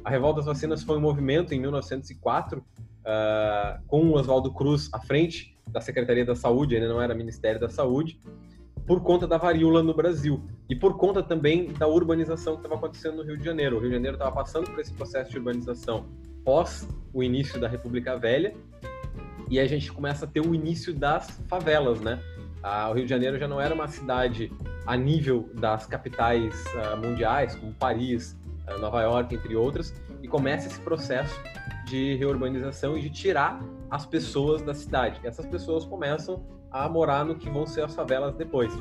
A 0.05 0.11
revolta 0.11 0.37
das 0.37 0.47
vacinas 0.47 0.83
foi 0.83 0.99
um 0.99 1.01
movimento 1.01 1.55
em 1.55 1.61
1904 1.61 2.59
uh, 2.59 2.65
ah, 3.05 3.81
com 3.87 4.03
o 4.03 4.15
Oswaldo 4.15 4.53
Cruz 4.53 4.91
à 4.93 5.01
frente 5.01 5.57
da 5.67 5.81
Secretaria 5.81 6.25
da 6.25 6.35
Saúde, 6.35 6.75
ainda 6.75 6.89
não 6.89 7.01
era 7.01 7.15
Ministério 7.15 7.61
da 7.61 7.69
Saúde, 7.69 8.21
por 8.87 9.03
conta 9.03 9.27
da 9.27 9.37
varíola 9.37 9.83
no 9.83 9.93
Brasil 9.93 10.43
e 10.69 10.77
por 10.77 10.97
conta 10.97 11.23
também 11.23 11.73
da 11.73 11.89
urbanização 11.89 12.55
que 12.55 12.61
estava 12.61 12.77
acontecendo 12.77 13.17
no 13.17 13.23
Rio 13.25 13.37
de 13.37 13.45
Janeiro. 13.45 13.77
O 13.77 13.81
Rio 13.81 13.89
de 13.89 13.97
Janeiro 13.97 14.15
estava 14.17 14.35
passando 14.35 14.71
por 14.71 14.79
esse 14.79 14.93
processo 14.93 15.31
de 15.31 15.39
urbanização 15.39 16.07
pós 16.45 16.89
o 17.13 17.23
início 17.23 17.61
da 17.61 17.67
República 17.67 18.17
Velha 18.17 18.55
e 19.51 19.59
a 19.59 19.67
gente 19.67 19.93
começa 19.93 20.25
a 20.25 20.29
ter 20.29 20.41
o 20.41 20.55
início 20.55 20.95
das 20.95 21.31
favelas, 21.49 22.01
né? 22.01 22.21
Ah, 22.63 22.89
o 22.91 22.95
Rio 22.95 23.05
de 23.05 23.11
Janeiro 23.11 23.39
já 23.39 23.49
não 23.49 23.61
era 23.61 23.75
uma 23.75 23.89
cidade 23.89 24.53
a 24.87 24.97
nível 24.97 25.49
das 25.55 25.87
capitais 25.87 26.65
ah, 26.77 26.97
mundiais, 26.97 27.55
como 27.57 27.73
Paris, 27.75 28.37
ah, 28.67 28.79
Nova 28.79 29.03
York, 29.03 29.35
entre 29.35 29.55
outras, 29.57 29.95
e 30.23 30.29
começa 30.29 30.69
esse 30.69 30.81
processo 30.81 31.39
de 31.87 32.17
reurbanização 32.17 32.97
e 32.97 33.03
de 33.03 33.11
tirar 33.11 33.61
as 33.91 34.05
pessoas 34.05 34.63
da 34.63 34.75
cidade. 34.75 35.21
Essas 35.25 35.47
pessoas 35.47 35.85
começam 35.85 36.45
a 36.85 36.89
morar 36.89 37.25
no 37.25 37.37
que 37.37 37.49
vão 37.49 37.67
ser 37.67 37.83
as 37.83 37.95
favelas 37.95 38.35
depois. 38.35 38.73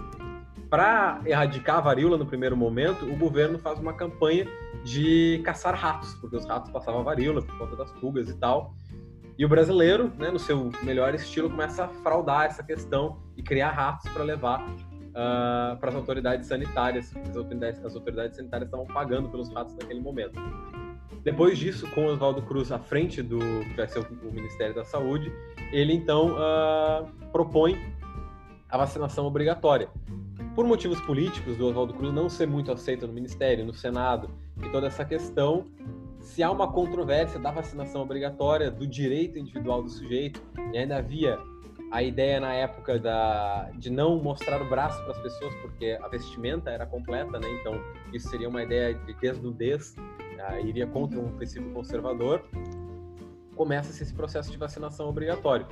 Para 0.69 1.21
erradicar 1.25 1.77
a 1.77 1.81
varíola 1.81 2.17
no 2.17 2.25
primeiro 2.25 2.57
momento, 2.57 3.05
o 3.05 3.15
governo 3.15 3.57
faz 3.59 3.79
uma 3.79 3.93
campanha 3.93 4.47
de 4.83 5.41
caçar 5.43 5.75
ratos, 5.75 6.13
porque 6.15 6.35
os 6.35 6.45
ratos 6.45 6.71
passavam 6.71 7.01
a 7.01 7.03
varíola 7.03 7.41
por 7.41 7.57
conta 7.57 7.75
das 7.75 7.91
pulgas 7.93 8.29
e 8.29 8.37
tal. 8.37 8.73
E 9.37 9.45
o 9.45 9.49
brasileiro, 9.49 10.11
né, 10.17 10.31
no 10.31 10.39
seu 10.39 10.71
melhor 10.83 11.13
estilo, 11.13 11.49
começa 11.49 11.85
a 11.85 11.87
fraudar 11.87 12.45
essa 12.45 12.63
questão 12.63 13.19
e 13.35 13.43
criar 13.43 13.71
ratos 13.71 14.11
para 14.11 14.23
levar 14.23 14.61
uh, 14.61 15.77
para 15.77 15.89
as 15.89 15.95
autoridades 15.95 16.47
sanitárias. 16.47 17.13
As 17.29 17.35
autoridades, 17.35 17.83
as 17.83 17.95
autoridades 17.95 18.37
sanitárias 18.37 18.67
estavam 18.67 18.85
pagando 18.87 19.29
pelos 19.29 19.51
ratos 19.53 19.75
naquele 19.75 19.99
momento. 19.99 20.39
Depois 21.23 21.57
disso, 21.57 21.89
com 21.91 22.05
Oswaldo 22.05 22.43
Cruz 22.43 22.71
à 22.71 22.77
frente 22.77 23.21
do 23.21 23.39
que 23.39 23.75
vai 23.75 23.87
ser 23.87 23.99
o, 23.99 24.31
Ministério 24.31 24.75
da 24.75 24.85
Saúde, 24.85 25.33
ele 25.71 25.93
então 25.93 26.35
uh, 26.35 27.29
propõe 27.31 27.77
a 28.69 28.77
vacinação 28.77 29.25
obrigatória. 29.25 29.89
Por 30.55 30.65
motivos 30.65 30.99
políticos 31.01 31.57
do 31.57 31.67
Oswaldo 31.67 31.93
Cruz 31.93 32.13
não 32.13 32.29
ser 32.29 32.47
muito 32.47 32.71
aceito 32.71 33.05
no 33.05 33.13
Ministério, 33.13 33.65
no 33.65 33.73
Senado 33.73 34.29
e 34.63 34.69
toda 34.69 34.87
essa 34.87 35.03
questão, 35.03 35.65
se 36.21 36.41
há 36.41 36.49
uma 36.49 36.71
controvérsia 36.71 37.39
da 37.39 37.51
vacinação 37.51 38.01
obrigatória, 38.01 38.71
do 38.71 38.87
direito 38.87 39.37
individual 39.37 39.83
do 39.83 39.89
sujeito, 39.89 40.41
e 40.73 40.77
ainda 40.77 40.97
havia 40.97 41.37
a 41.91 42.01
ideia 42.01 42.39
na 42.39 42.53
época 42.53 42.97
da, 42.97 43.69
de 43.77 43.89
não 43.89 44.17
mostrar 44.17 44.61
o 44.61 44.69
braço 44.69 45.01
para 45.03 45.11
as 45.11 45.19
pessoas, 45.19 45.53
porque 45.55 45.97
a 46.01 46.07
vestimenta 46.07 46.69
era 46.69 46.85
completa, 46.85 47.39
né? 47.39 47.47
Então, 47.61 47.79
isso 48.11 48.27
seria 48.29 48.49
uma 48.49 48.63
ideia 48.63 48.93
de 48.93 49.13
desnudez, 49.13 49.95
uh, 49.97 50.65
iria 50.65 50.87
contra 50.87 51.19
um 51.19 51.31
princípio 51.37 51.71
conservador. 51.71 52.43
Começa-se 53.55 54.03
esse 54.03 54.13
processo 54.13 54.51
de 54.51 54.57
vacinação 54.57 55.07
obrigatório, 55.07 55.65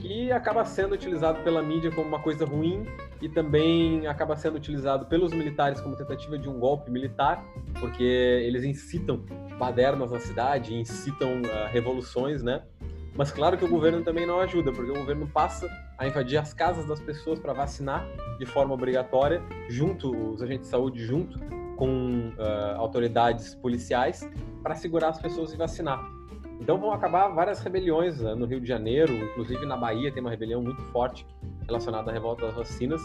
que 0.00 0.32
acaba 0.32 0.64
sendo 0.64 0.94
utilizado 0.94 1.42
pela 1.42 1.62
mídia 1.62 1.90
como 1.90 2.08
uma 2.08 2.18
coisa 2.18 2.44
ruim 2.44 2.86
e 3.20 3.28
também 3.28 4.06
acaba 4.06 4.36
sendo 4.36 4.56
utilizado 4.56 5.06
pelos 5.06 5.32
militares 5.32 5.80
como 5.80 5.96
tentativa 5.96 6.38
de 6.38 6.48
um 6.48 6.58
golpe 6.58 6.90
militar, 6.90 7.44
porque 7.78 8.02
eles 8.02 8.64
incitam 8.64 9.24
badernas 9.58 10.10
na 10.10 10.18
cidade, 10.18 10.74
incitam 10.74 11.42
uh, 11.42 11.68
revoluções, 11.70 12.42
né? 12.42 12.62
Mas 13.16 13.30
claro 13.30 13.56
que 13.56 13.64
o 13.64 13.68
governo 13.68 14.02
também 14.02 14.26
não 14.26 14.40
ajuda, 14.40 14.72
porque 14.72 14.90
o 14.90 14.94
governo 14.94 15.26
passa 15.28 15.68
a 15.96 16.06
invadir 16.06 16.36
as 16.36 16.52
casas 16.52 16.84
das 16.86 16.98
pessoas 16.98 17.38
para 17.38 17.52
vacinar 17.52 18.04
de 18.38 18.46
forma 18.46 18.74
obrigatória, 18.74 19.40
junto 19.68 20.10
os 20.32 20.42
agentes 20.42 20.66
de 20.66 20.70
saúde 20.70 21.04
junto 21.04 21.38
com 21.76 22.32
uh, 22.36 22.76
autoridades 22.76 23.54
policiais 23.54 24.28
para 24.62 24.74
segurar 24.74 25.10
as 25.10 25.20
pessoas 25.20 25.52
e 25.52 25.56
vacinar. 25.56 26.04
Então 26.60 26.78
vão 26.78 26.92
acabar 26.92 27.28
várias 27.28 27.60
rebeliões 27.60 28.20
uh, 28.20 28.34
no 28.34 28.46
Rio 28.46 28.60
de 28.60 28.66
Janeiro, 28.66 29.12
inclusive 29.12 29.66
na 29.66 29.76
Bahia 29.76 30.12
tem 30.12 30.20
uma 30.20 30.30
rebelião 30.30 30.62
muito 30.62 30.82
forte 30.86 31.26
relacionada 31.66 32.10
à 32.10 32.14
revolta 32.14 32.46
das 32.46 32.54
vacinas, 32.54 33.02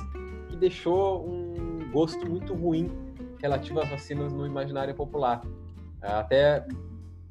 que 0.49 0.55
deixou 0.55 1.27
um 1.27 1.91
gosto 1.91 2.29
muito 2.29 2.53
ruim 2.53 2.89
relativo 3.41 3.79
às 3.79 3.89
vacinas 3.89 4.31
no 4.31 4.45
imaginário 4.45 4.93
popular. 4.93 5.41
Até 6.01 6.67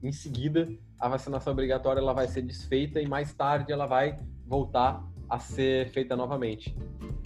em 0.02 0.12
seguida, 0.12 0.68
a 0.98 1.08
vacinação 1.08 1.52
obrigatória 1.52 2.00
ela 2.00 2.12
vai 2.12 2.26
ser 2.28 2.42
desfeita 2.42 3.00
e 3.00 3.06
mais 3.06 3.32
tarde 3.32 3.72
ela 3.72 3.87
vai 3.87 4.18
voltar 4.46 5.02
a 5.28 5.38
ser 5.38 5.88
feita 5.90 6.16
novamente. 6.16 6.76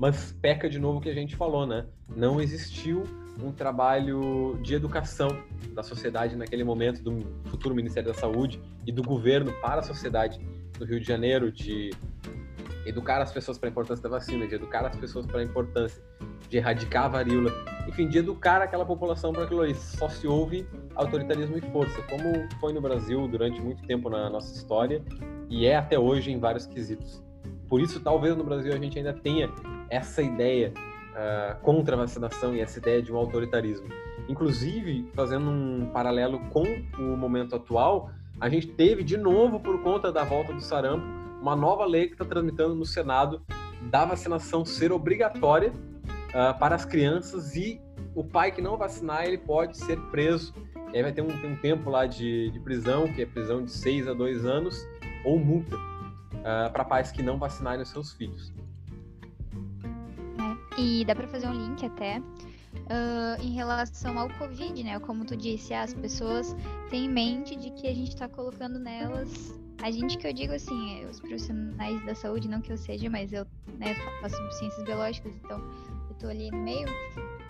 Mas 0.01 0.33
peca 0.33 0.69
de 0.69 0.79
novo 0.79 0.99
o 0.99 1.01
que 1.01 1.09
a 1.09 1.15
gente 1.15 1.37
falou, 1.37 1.67
né? 1.67 1.87
Não 2.15 2.41
existiu 2.41 3.05
um 3.41 3.53
trabalho 3.53 4.59
de 4.63 4.75
educação 4.75 5.29
da 5.75 5.83
sociedade 5.83 6.37
naquele 6.37 6.65
momento, 6.65 7.03
do 7.03 7.21
futuro 7.49 7.75
Ministério 7.75 8.13
da 8.13 8.19
Saúde 8.19 8.61
e 8.87 8.93
do 8.93 9.03
governo 9.03 9.53
para 9.61 9.81
a 9.81 9.83
sociedade 9.83 10.39
do 10.79 10.85
Rio 10.85 11.01
de 11.01 11.07
Janeiro, 11.07 11.51
de 11.51 11.91
educar 12.85 13.23
as 13.23 13.33
pessoas 13.33 13.59
para 13.59 13.69
a 13.69 13.71
importância 13.71 14.03
da 14.03 14.09
vacina, 14.09 14.47
de 14.47 14.55
educar 14.55 14.85
as 14.85 14.97
pessoas 14.97 15.25
para 15.27 15.41
a 15.41 15.45
importância 15.45 16.03
de 16.49 16.59
erradicar 16.59 17.05
a 17.05 17.09
varíola, 17.09 17.51
enfim, 17.89 18.07
de 18.07 18.19
educar 18.19 18.61
aquela 18.61 18.85
população 18.85 19.33
para 19.33 19.45
aquilo 19.45 19.63
ali. 19.63 19.75
Só 19.75 20.09
se 20.09 20.27
houve 20.27 20.69
autoritarismo 20.95 21.57
e 21.57 21.61
força, 21.73 22.03
como 22.03 22.47
foi 22.61 22.75
no 22.75 22.81
Brasil 22.81 23.27
durante 23.27 23.61
muito 23.61 23.83
tempo 23.87 24.11
na 24.11 24.29
nossa 24.29 24.55
história 24.55 25.03
e 25.49 25.67
é 25.67 25.77
até 25.77 25.99
hoje 25.99 26.31
em 26.31 26.39
vários 26.39 26.67
quesitos. 26.67 27.23
Por 27.69 27.81
isso, 27.81 28.01
talvez 28.01 28.37
no 28.37 28.45
Brasil 28.45 28.73
a 28.73 28.77
gente 28.77 28.99
ainda 28.99 29.15
tenha 29.15 29.51
essa 29.89 30.21
ideia 30.21 30.75
uh, 31.13 31.61
contra 31.63 31.95
a 31.95 31.99
vacinação 31.99 32.55
e 32.55 32.61
essa 32.61 32.79
ideia 32.79 33.03
de 33.03 33.13
um 33.13 33.17
autoritarismo. 33.17 33.89
Inclusive, 34.29 35.11
fazendo 35.15 35.51
um 35.51 35.91
paralelo 35.93 36.41
com 36.51 36.65
o 36.99 37.17
momento 37.17 37.57
atual, 37.57 38.11
a 38.41 38.49
gente 38.49 38.69
teve 38.69 39.03
de 39.03 39.17
novo, 39.17 39.61
por 39.61 39.83
conta 39.83 40.13
da 40.13 40.25
volta 40.25 40.53
do 40.53 40.61
sarampo, 40.61 41.05
uma 41.41 41.57
nova 41.57 41.85
lei 41.85 42.07
que 42.07 42.15
está 42.15 42.25
tramitando 42.25 42.75
no 42.75 42.87
Senado 42.87 43.43
da 43.83 44.05
vacinação 44.05 44.65
ser 44.65 44.93
obrigatória 44.93 45.73
uh, 45.73 46.59
para 46.59 46.75
as 46.75 46.85
crianças 46.85 47.57
e 47.57 47.81
o 48.15 48.23
pai 48.23 48.53
que 48.53 48.61
não 48.61 48.77
vacinar 48.77 49.25
ele 49.25 49.39
pode 49.39 49.77
ser 49.77 49.99
preso. 50.11 50.55
E 50.93 50.97
aí 50.97 51.03
vai 51.03 51.13
ter 51.13 51.23
um, 51.23 51.29
um 51.29 51.57
tempo 51.57 51.91
lá 51.91 52.07
de, 52.07 52.51
de, 52.51 52.61
prisão, 52.61 53.13
que 53.13 53.23
é 53.23 53.27
prisão 53.27 53.65
de 53.65 53.73
6 53.73 54.09
a 54.09 54.13
2 54.13 54.45
anos, 54.45 54.87
ou 55.25 55.39
multa 55.39 55.77
uh, 55.77 56.71
para 56.73 56.85
pais 56.85 57.11
que 57.11 57.23
não 57.23 57.39
vacinarem 57.39 57.83
os 57.83 57.89
seus 57.89 58.13
filhos. 58.13 58.53
E 60.79 61.05
dá 61.05 61.15
para 61.15 61.29
fazer 61.29 61.47
um 61.49 61.53
link 61.53 61.85
até 61.85 62.23
Uh, 62.73 63.37
em 63.43 63.53
relação 63.53 64.19
ao 64.19 64.31
Covid, 64.31 64.83
né? 64.83 64.99
Como 64.99 65.27
tu 65.27 65.37
disse, 65.37 65.75
as 65.75 65.93
pessoas 65.93 66.57
têm 66.89 67.05
em 67.05 67.09
mente 67.09 67.55
de 67.55 67.71
que 67.71 67.87
a 67.87 67.95
gente 67.95 68.09
está 68.09 68.27
colocando 68.27 68.79
nelas 68.79 69.55
a 69.83 69.91
gente 69.91 70.17
que 70.17 70.27
eu 70.29 70.33
digo 70.33 70.53
assim, 70.53 71.05
os 71.07 71.19
profissionais 71.19 72.05
da 72.07 72.15
saúde, 72.15 72.49
não 72.49 72.61
que 72.61 72.73
eu 72.73 72.79
seja, 72.79 73.11
mas 73.11 73.33
eu 73.33 73.45
né, 73.79 73.95
faço 74.21 74.37
ciências 74.53 74.85
biológicas, 74.85 75.35
então 75.35 75.59
eu 76.09 76.15
tô 76.21 76.29
ali 76.29 76.53
no 76.53 76.59
meio 76.59 76.87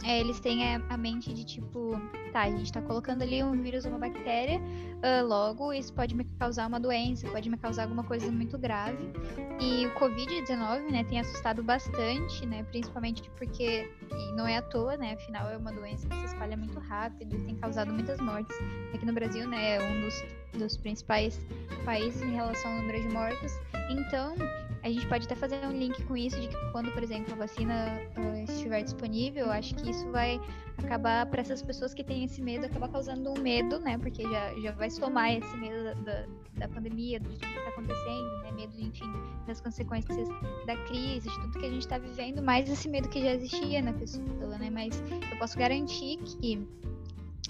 é, 0.04 0.20
eles 0.20 0.40
têm 0.40 0.74
a, 0.74 0.82
a, 0.88 0.96
mente 0.96 1.32
de 1.32 1.44
tipo, 1.44 2.00
tá, 2.32 2.42
a 2.42 2.50
gente 2.50 2.72
tá 2.72 2.82
colocando 2.82 3.22
ali 3.22 3.42
um 3.42 3.52
vírus 3.62 3.84
uma 3.84 3.98
bactéria, 3.98 4.58
uh, 4.58 5.26
logo 5.26 5.72
isso 5.72 5.92
pode 5.92 6.14
me 6.14 6.24
causar 6.38 6.66
uma 6.66 6.80
doença, 6.80 7.28
pode 7.28 7.48
me 7.48 7.56
causar 7.56 7.84
alguma 7.84 8.02
coisa 8.02 8.30
muito 8.30 8.58
grave. 8.58 9.12
E 9.60 9.86
o 9.86 9.94
Covid-19, 9.94 10.90
né, 10.90 11.04
tem 11.04 11.20
assustado 11.20 11.62
bastante, 11.62 12.44
né, 12.46 12.64
principalmente 12.64 13.30
porque, 13.36 13.88
não 14.34 14.46
é 14.46 14.56
à 14.56 14.62
toa, 14.62 14.96
né, 14.96 15.14
afinal 15.14 15.48
é 15.50 15.56
uma 15.56 15.72
doença 15.72 16.08
que 16.08 16.16
se 16.16 16.26
espalha 16.26 16.56
muito 16.56 16.78
rápido 16.80 17.36
e 17.36 17.44
tem 17.44 17.54
causado 17.56 17.92
muitas 17.92 18.20
mortes. 18.20 18.56
Aqui 18.92 19.06
no 19.06 19.12
Brasil, 19.12 19.48
né, 19.48 19.76
é 19.76 19.82
um 19.82 20.00
dos, 20.00 20.24
dos 20.58 20.76
principais 20.76 21.38
países 21.84 22.20
em 22.22 22.32
relação 22.32 22.72
ao 22.72 22.78
número 22.78 23.00
de 23.02 23.08
mortos. 23.14 23.52
Então, 23.90 24.34
a 24.82 24.88
gente 24.90 25.06
pode 25.06 25.26
até 25.26 25.36
fazer 25.36 25.64
um 25.64 25.72
link 25.72 26.02
com 26.04 26.16
isso 26.16 26.40
de 26.40 26.48
que 26.48 26.70
quando, 26.72 26.90
por 26.92 27.02
exemplo, 27.02 27.32
a 27.32 27.36
vacina 27.36 28.00
uh, 28.16 28.44
estiver 28.50 28.82
disponível, 28.82 29.50
acho 29.50 29.74
que 29.76 29.90
isso 29.90 30.10
vai 30.10 30.40
acabar 30.76 31.24
para 31.26 31.40
essas 31.40 31.62
pessoas 31.62 31.94
que 31.94 32.02
têm 32.02 32.24
esse 32.24 32.42
medo, 32.42 32.66
acabar 32.66 32.88
causando 32.88 33.30
um 33.30 33.38
medo, 33.40 33.78
né? 33.78 33.96
Porque 33.96 34.22
já, 34.22 34.54
já 34.60 34.72
vai 34.72 34.90
somar 34.90 35.32
esse 35.32 35.56
medo 35.56 35.84
da, 35.84 35.94
da, 35.94 36.26
da 36.54 36.68
pandemia, 36.68 37.20
do 37.20 37.28
que 37.28 37.44
está 37.44 37.68
acontecendo, 37.68 38.42
né? 38.42 38.52
Medo, 38.52 38.80
enfim, 38.80 39.12
das 39.46 39.60
consequências 39.60 40.28
da 40.66 40.76
crise, 40.86 41.28
de 41.28 41.40
tudo 41.42 41.58
que 41.60 41.66
a 41.66 41.70
gente 41.70 41.82
está 41.82 41.98
vivendo, 41.98 42.42
mais 42.42 42.68
esse 42.68 42.88
medo 42.88 43.08
que 43.08 43.22
já 43.22 43.34
existia 43.34 43.80
na 43.80 43.92
pessoa, 43.92 44.58
né? 44.58 44.68
Mas 44.68 45.00
eu 45.30 45.38
posso 45.38 45.56
garantir 45.56 46.16
que 46.16 46.66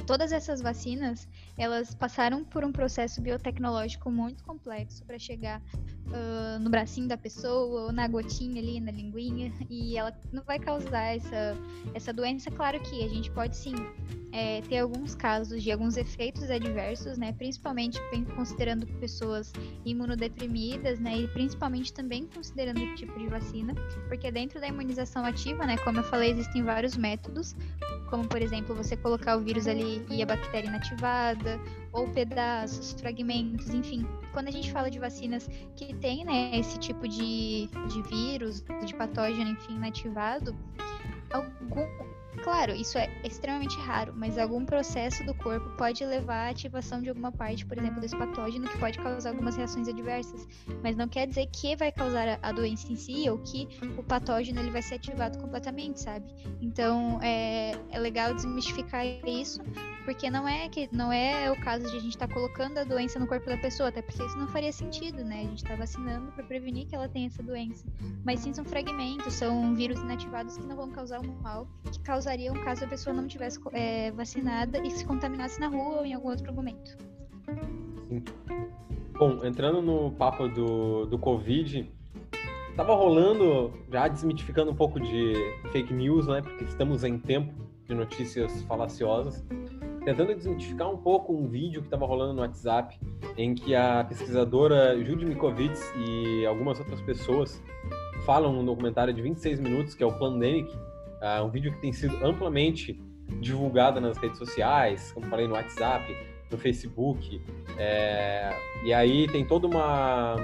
todas 0.07 0.33
essas 0.33 0.61
vacinas, 0.61 1.29
elas 1.57 1.95
passaram 1.95 2.45
por 2.45 2.65
um 2.65 2.73
processo 2.73 3.21
biotecnológico 3.21 4.11
muito 4.11 4.43
complexo 4.45 5.05
para 5.05 5.19
chegar 5.19 5.63
uh, 6.07 6.59
no 6.61 6.71
bracinho 6.71 7.09
da 7.09 7.17
pessoa, 7.17 7.85
ou 7.85 7.93
na 7.93 8.07
gotinha 8.09 8.61
ali, 8.61 8.81
na 8.81 8.91
linguinha, 8.91 9.53
e 9.69 9.97
ela 9.97 10.13
não 10.33 10.43
vai 10.43 10.59
causar 10.59 11.17
essa, 11.17 11.57
essa 11.95 12.13
doença. 12.13 12.51
Claro 12.51 12.81
que 12.81 13.05
a 13.05 13.09
gente 13.09 13.31
pode 13.31 13.57
sim 13.57 13.75
é, 14.33 14.63
ter 14.63 14.79
alguns 14.79 15.15
casos 15.15 15.63
de 15.63 15.71
alguns 15.71 15.97
efeitos 15.97 16.51
adversos, 16.51 17.19
né? 17.19 17.33
Principalmente 17.35 18.01
considerando 18.35 18.87
pessoas 18.99 19.53
imunodeprimidas, 19.85 20.99
né? 20.99 21.19
E 21.19 21.29
principalmente 21.29 21.93
também 21.93 22.27
considerando 22.35 22.81
o 22.81 22.95
tipo 22.95 23.17
de 23.19 23.27
vacina, 23.27 23.75
porque 24.09 24.31
dentro 24.31 24.59
da 24.59 24.69
imunização 24.69 25.25
ativa, 25.25 25.67
né? 25.67 25.77
Como 25.79 25.99
eu 25.99 26.05
falei, 26.05 26.31
existem 26.31 26.63
vários 26.63 26.97
métodos, 26.97 27.55
como 28.09 28.27
por 28.27 28.41
exemplo 28.41 28.75
você 28.75 28.97
colocar 28.97 29.37
o 29.37 29.41
vírus 29.41 29.67
ali 29.67 30.05
e 30.11 30.23
a 30.23 30.27
bactéria 30.27 30.69
inativada, 30.69 31.61
ou 31.93 32.09
pedaços, 32.09 32.93
fragmentos, 32.93 33.69
enfim. 33.73 34.07
Quando 34.33 34.49
a 34.49 34.51
gente 34.51 34.73
fala 34.73 34.91
de 34.91 34.99
vacinas 34.99 35.49
que 35.77 35.95
tem, 35.95 36.25
né, 36.25 36.59
esse 36.59 36.79
tipo 36.79 37.07
de, 37.07 37.69
de 37.89 38.03
vírus, 38.09 38.65
de 38.85 38.95
patógeno, 38.95 39.51
enfim, 39.51 39.77
inativado, 39.77 40.57
algum, 41.33 41.87
Claro, 42.43 42.73
isso 42.73 42.99
é 42.99 43.09
extremamente 43.23 43.79
raro, 43.79 44.13
mas 44.17 44.37
algum 44.37 44.65
processo 44.65 45.25
do 45.25 45.33
corpo 45.33 45.71
pode 45.77 46.05
levar 46.05 46.49
à 46.49 46.51
ativação 46.51 47.01
de 47.01 47.09
alguma 47.09 47.31
parte, 47.31 47.65
por 47.65 47.79
exemplo, 47.79 48.01
desse 48.01 48.17
patógeno, 48.17 48.69
que 48.69 48.79
pode 48.79 48.99
causar 48.99 49.31
algumas 49.31 49.55
reações 49.55 49.87
adversas. 49.87 50.49
Mas 50.83 50.97
não 50.97 51.07
quer 51.07 51.29
dizer 51.29 51.47
que 51.53 51.77
vai 51.77 51.93
causar 51.93 52.41
a 52.43 52.53
doença 52.53 52.93
em 52.93 52.97
si 52.97 53.31
ou 53.31 53.39
que 53.39 53.69
o 53.97 54.03
patógeno 54.03 54.59
ele 54.59 54.71
vai 54.71 54.83
ser 54.83 54.97
ativado 54.97 55.39
completamente, 55.39 56.01
sabe? 56.01 56.27
Então 56.61 57.21
é, 57.23 57.73
é 57.91 57.99
legal 57.99 58.35
desmistificar 58.35 59.05
isso, 59.25 59.61
porque 60.05 60.29
não 60.29 60.49
é 60.49 60.69
que 60.69 60.89
não 60.93 61.13
é 61.13 61.51
o 61.51 61.61
caso 61.61 61.89
de 61.91 61.97
a 61.97 62.01
gente 62.01 62.15
estar 62.15 62.27
tá 62.27 62.35
colocando 62.35 62.79
a 62.79 62.85
doença 62.85 63.21
no 63.21 63.27
corpo 63.27 63.47
da 63.47 63.57
pessoa, 63.57 63.89
até 63.89 64.03
porque 64.03 64.23
isso 64.23 64.37
não 64.37 64.49
faria 64.49 64.73
sentido, 64.73 65.25
né? 65.25 65.41
A 65.41 65.45
gente 65.45 65.63
está 65.63 65.77
vacinando 65.77 66.33
para 66.33 66.45
prevenir 66.45 66.87
que 66.87 66.95
ela 66.95 67.09
tenha 67.09 67.29
essa 67.29 67.43
doença. 67.43 67.87
Mas 68.25 68.41
sim 68.41 68.53
são 68.53 68.65
fragmentos, 68.65 69.35
são 69.35 69.75
vírus 69.75 70.01
inativados 70.01 70.57
que 70.57 70.67
não 70.67 70.75
vão 70.75 70.91
causar 70.91 71.21
um 71.21 71.41
mal, 71.41 71.69
que 71.91 72.01
causariam 72.33 72.55
caso 72.65 72.85
a 72.85 72.89
pessoa 72.89 73.15
não 73.15 73.27
tivesse 73.27 73.61
é, 73.73 74.11
vacinada 74.13 74.79
e 74.79 74.91
se 74.91 75.05
contaminasse 75.05 75.61
na 75.61 75.69
rua 75.69 75.99
ou 75.99 76.07
em 76.07 76.15
algum 76.15 76.31
outro 76.31 76.53
momento. 76.53 76.97
Sim. 78.09 78.25
Bom, 79.19 79.45
entrando 79.45 79.83
no 79.83 80.11
papo 80.13 80.49
do, 80.49 81.05
do 81.07 81.19
Covid, 81.19 81.91
tava 82.75 82.95
rolando, 82.95 83.73
já 83.91 84.09
desmitificando 84.09 84.71
um 84.71 84.75
pouco 84.75 84.99
de 84.99 85.35
fake 85.73 85.93
news, 85.93 86.27
né? 86.27 86.41
Porque 86.41 86.65
estamos 86.65 87.05
em 87.05 87.19
tempo 87.19 87.53
de 87.85 87.95
notícias 87.95 88.63
falaciosas 88.63 89.45
tentando 90.05 90.35
desmitificar 90.35 90.91
um 90.91 90.97
pouco 90.97 91.33
um 91.33 91.47
vídeo 91.47 91.81
que 91.81 91.87
estava 91.87 92.05
rolando 92.05 92.33
no 92.33 92.41
WhatsApp, 92.41 92.99
em 93.37 93.55
que 93.55 93.73
a 93.73 94.03
pesquisadora 94.03 94.99
Judy 94.99 95.25
Mikovits 95.25 95.81
e 95.97 96.45
algumas 96.45 96.81
outras 96.81 97.01
pessoas 97.03 97.63
falam 98.27 98.59
um 98.59 98.65
documentário 98.65 99.15
de 99.15 99.23
26 99.23 99.61
minutos, 99.61 99.95
que 99.95 100.03
é 100.03 100.07
o 100.07 100.19
Pandemic, 100.19 100.77
uh, 101.23 101.45
um 101.45 101.51
vídeo 101.51 101.73
que 101.73 101.79
tem 101.79 101.93
sido 101.93 102.15
amplamente 102.25 103.01
divulgado 103.41 104.01
nas 104.01 104.19
redes 104.19 104.37
sociais, 104.37 105.13
como 105.13 105.27
falei, 105.27 105.47
no 105.47 105.55
WhatsApp, 105.55 106.05
no 106.51 106.59
Facebook. 106.59 107.41
É... 107.79 108.53
E 108.85 108.93
aí 108.93 109.27
tem 109.29 109.47
toda 109.47 109.67
uma, 109.67 110.37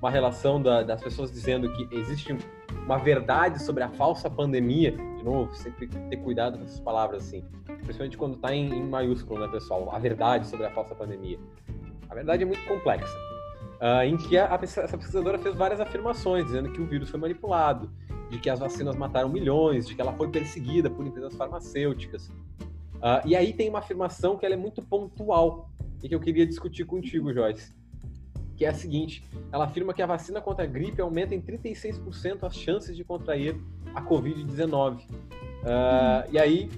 uma 0.00 0.10
relação 0.10 0.62
da, 0.62 0.82
das 0.82 1.02
pessoas 1.02 1.32
dizendo 1.32 1.72
que 1.72 1.88
existe 1.96 2.36
uma 2.84 2.98
verdade 2.98 3.60
sobre 3.60 3.82
a 3.82 3.88
falsa 3.88 4.30
pandemia. 4.30 4.92
De 4.92 5.24
novo, 5.24 5.52
sempre 5.56 5.88
ter 5.88 6.16
cuidado 6.18 6.58
com 6.58 6.64
essas 6.64 6.78
palavras 6.78 7.24
assim 7.24 7.42
principalmente 7.86 8.18
quando 8.18 8.34
está 8.34 8.54
em, 8.54 8.68
em, 8.72 8.84
maiúsculo, 8.84 9.40
né, 9.40 9.48
pessoal? 9.48 9.88
A 9.92 9.98
verdade 9.98 10.46
sobre 10.46 10.66
a 10.66 10.70
falsa 10.70 10.94
pandemia. 10.94 11.38
A 12.08 12.14
verdade 12.14 12.42
é 12.42 12.46
muito 12.46 12.64
complexa. 12.66 13.16
Uh, 13.76 14.02
em 14.04 14.16
que 14.16 14.36
a, 14.36 14.46
a, 14.46 14.58
essa 14.62 14.98
pesquisadora 14.98 15.38
fez 15.38 15.54
várias 15.54 15.80
afirmações, 15.80 16.46
dizendo 16.46 16.72
que 16.72 16.80
o 16.80 16.86
vírus 16.86 17.08
foi 17.10 17.20
manipulado, 17.20 17.90
de 18.30 18.38
que 18.38 18.50
as 18.50 18.58
vacinas 18.58 18.96
mataram 18.96 19.28
milhões, 19.28 19.86
de 19.86 19.94
que 19.94 20.00
ela 20.00 20.12
foi 20.12 20.28
perseguida 20.28 20.90
por 20.90 21.06
empresas 21.06 21.34
farmacêuticas. 21.34 22.28
Uh, 22.96 23.22
e 23.24 23.36
aí 23.36 23.52
tem 23.52 23.68
uma 23.68 23.78
afirmação 23.78 24.36
que 24.36 24.44
ela 24.44 24.54
é 24.54 24.58
muito 24.58 24.82
pontual 24.82 25.70
e 26.02 26.08
que 26.08 26.14
eu 26.14 26.20
queria 26.20 26.46
discutir 26.46 26.84
contigo, 26.84 27.32
Joyce, 27.32 27.74
que 28.56 28.64
é 28.64 28.68
a 28.68 28.74
seguinte: 28.74 29.24
ela 29.52 29.64
afirma 29.64 29.94
que 29.94 30.02
a 30.02 30.06
vacina 30.06 30.40
contra 30.40 30.64
a 30.64 30.66
gripe 30.66 31.00
aumenta 31.00 31.34
em 31.34 31.40
36% 31.40 32.42
as 32.42 32.56
chances 32.56 32.96
de 32.96 33.04
contrair 33.04 33.60
a 33.94 34.02
Covid-19. 34.02 35.00
Uh, 35.00 35.06
ah, 35.66 36.26
e 36.30 36.38
aí 36.38 36.70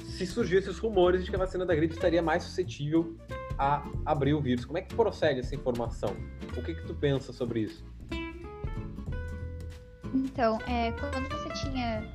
se 0.00 0.26
surgissem 0.26 0.70
esses 0.70 0.78
rumores 0.78 1.24
de 1.24 1.30
que 1.30 1.36
a 1.36 1.38
vacina 1.38 1.64
da 1.64 1.74
gripe 1.74 1.94
estaria 1.94 2.20
mais 2.20 2.42
suscetível 2.42 3.16
a 3.58 3.86
abrir 4.04 4.34
o 4.34 4.40
vírus. 4.40 4.64
Como 4.64 4.78
é 4.78 4.82
que 4.82 4.94
procede 4.94 5.40
essa 5.40 5.54
informação? 5.54 6.14
O 6.56 6.62
que, 6.62 6.74
que 6.74 6.86
tu 6.86 6.94
pensa 6.94 7.32
sobre 7.32 7.60
isso? 7.60 7.84
Então, 10.14 10.58
é, 10.66 10.92
quando 10.92 11.28
você 11.28 11.48
tinha 11.62 12.08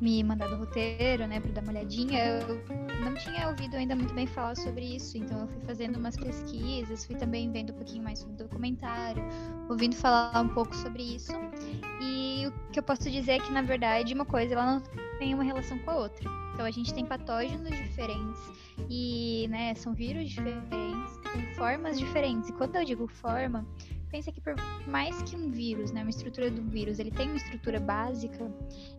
me 0.00 0.22
mandado 0.22 0.54
o 0.54 0.58
roteiro, 0.58 1.26
né, 1.26 1.40
para 1.40 1.52
dar 1.52 1.62
uma 1.62 1.72
olhadinha, 1.72 2.18
eu 2.26 2.60
não 3.04 3.14
tinha 3.14 3.48
ouvido 3.48 3.76
ainda 3.76 3.94
muito 3.94 4.12
bem 4.14 4.26
falar 4.26 4.56
sobre 4.56 4.96
isso, 4.96 5.16
então 5.16 5.42
eu 5.42 5.48
fui 5.48 5.60
fazendo 5.62 5.96
umas 5.98 6.16
pesquisas, 6.16 7.04
fui 7.04 7.16
também 7.16 7.50
vendo 7.50 7.72
um 7.72 7.76
pouquinho 7.76 8.02
mais 8.02 8.18
sobre 8.18 8.34
o 8.34 8.38
documentário, 8.38 9.22
ouvindo 9.68 9.94
falar 9.94 10.40
um 10.40 10.48
pouco 10.48 10.74
sobre 10.74 11.02
isso. 11.02 11.32
E 12.00 12.46
o 12.46 12.70
que 12.70 12.78
eu 12.78 12.82
posso 12.82 13.10
dizer 13.10 13.32
é 13.32 13.38
que, 13.38 13.52
na 13.52 13.62
verdade, 13.62 14.12
uma 14.12 14.24
coisa 14.24 14.54
ela 14.54 14.66
não 14.66 14.82
tem 15.18 15.32
uma 15.34 15.44
relação 15.44 15.78
com 15.78 15.90
a 15.90 15.96
outra. 15.96 16.28
Então 16.52 16.64
a 16.64 16.70
gente 16.70 16.92
tem 16.94 17.04
patógenos 17.04 17.70
diferentes 17.70 18.40
e, 18.88 19.46
né, 19.48 19.74
são 19.74 19.92
vírus 19.92 20.30
diferentes, 20.30 21.16
com 21.32 21.54
formas 21.54 21.98
diferentes. 21.98 22.48
E 22.48 22.52
quando 22.52 22.76
eu 22.76 22.84
digo 22.84 23.06
forma, 23.06 23.66
pensa 24.14 24.30
que 24.30 24.40
por 24.40 24.54
mais 24.86 25.20
que 25.22 25.34
um 25.34 25.50
vírus, 25.50 25.90
né, 25.90 26.02
uma 26.02 26.10
estrutura 26.10 26.48
do 26.48 26.62
vírus, 26.62 27.00
ele 27.00 27.10
tem 27.10 27.26
uma 27.26 27.36
estrutura 27.36 27.80
básica, 27.80 28.48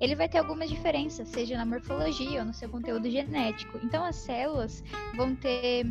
ele 0.01 0.13
vai 0.13 0.27
ter 0.27 0.39
algumas 0.39 0.69
diferenças, 0.69 1.29
seja 1.29 1.55
na 1.55 1.65
morfologia 1.65 2.41
ou 2.41 2.45
no 2.45 2.53
seu 2.53 2.67
conteúdo 2.67 3.09
genético. 3.09 3.79
Então 3.81 4.03
as 4.03 4.17
células 4.17 4.83
vão 5.15 5.33
ter 5.33 5.85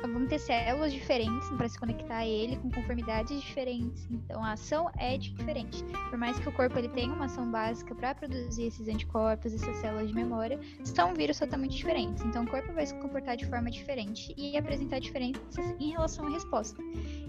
vamos 0.00 0.28
ter 0.28 0.38
células 0.38 0.92
diferentes 0.92 1.48
para 1.50 1.68
se 1.68 1.78
conectar 1.78 2.18
a 2.18 2.26
ele 2.26 2.56
com 2.56 2.70
conformidades 2.70 3.40
diferentes. 3.40 4.06
Então 4.10 4.42
a 4.44 4.52
ação 4.52 4.90
é 4.98 5.16
diferente. 5.16 5.84
Por 6.10 6.18
mais 6.18 6.38
que 6.38 6.48
o 6.48 6.52
corpo 6.52 6.78
ele 6.78 6.88
tenha 6.88 7.12
uma 7.12 7.26
ação 7.26 7.50
básica 7.50 7.94
para 7.94 8.14
produzir 8.14 8.64
esses 8.64 8.88
anticorpos, 8.88 9.54
essas 9.54 9.76
células 9.76 10.08
de 10.08 10.14
memória, 10.14 10.58
são 10.84 11.14
vírus 11.14 11.38
totalmente 11.38 11.76
diferentes. 11.76 12.24
Então 12.24 12.44
o 12.44 12.46
corpo 12.48 12.72
vai 12.72 12.86
se 12.86 12.94
comportar 12.94 13.36
de 13.36 13.46
forma 13.46 13.70
diferente 13.70 14.34
e 14.36 14.56
apresentar 14.56 15.00
diferenças 15.00 15.74
em 15.78 15.90
relação 15.90 16.26
à 16.26 16.30
resposta. 16.30 16.82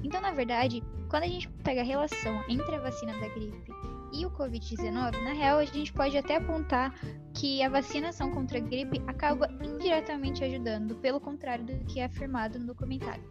Então, 0.04 0.22
na 0.22 0.32
verdade, 0.32 0.84
quando 1.10 1.24
a 1.24 1.28
gente 1.28 1.48
pega 1.64 1.82
a 1.82 1.84
relação 1.84 2.44
entre 2.50 2.76
a 2.76 2.80
vacina 2.80 3.14
da 3.20 3.28
gripe 3.30 3.83
e 4.14 4.26
o 4.26 4.32
Covid-19, 4.32 5.24
na 5.24 5.34
real, 5.34 5.58
a 5.58 5.66
gente 5.66 5.92
pode 5.92 6.16
até 6.18 6.38
apontar 6.38 6.94
que 7.34 7.64
a 7.64 7.70
vacinação 7.70 8.32
contra 8.32 8.60
a 8.60 8.62
gripe 8.62 9.02
acaba 9.08 9.50
indiretamente 9.64 10.44
ajudando, 10.44 10.96
pelo 10.98 11.20
contrário 11.20 11.66
do 11.66 11.86
que 11.86 12.00
é 12.00 12.06
afirmado 12.06 12.60
no 12.60 12.68
documentário, 12.68 13.24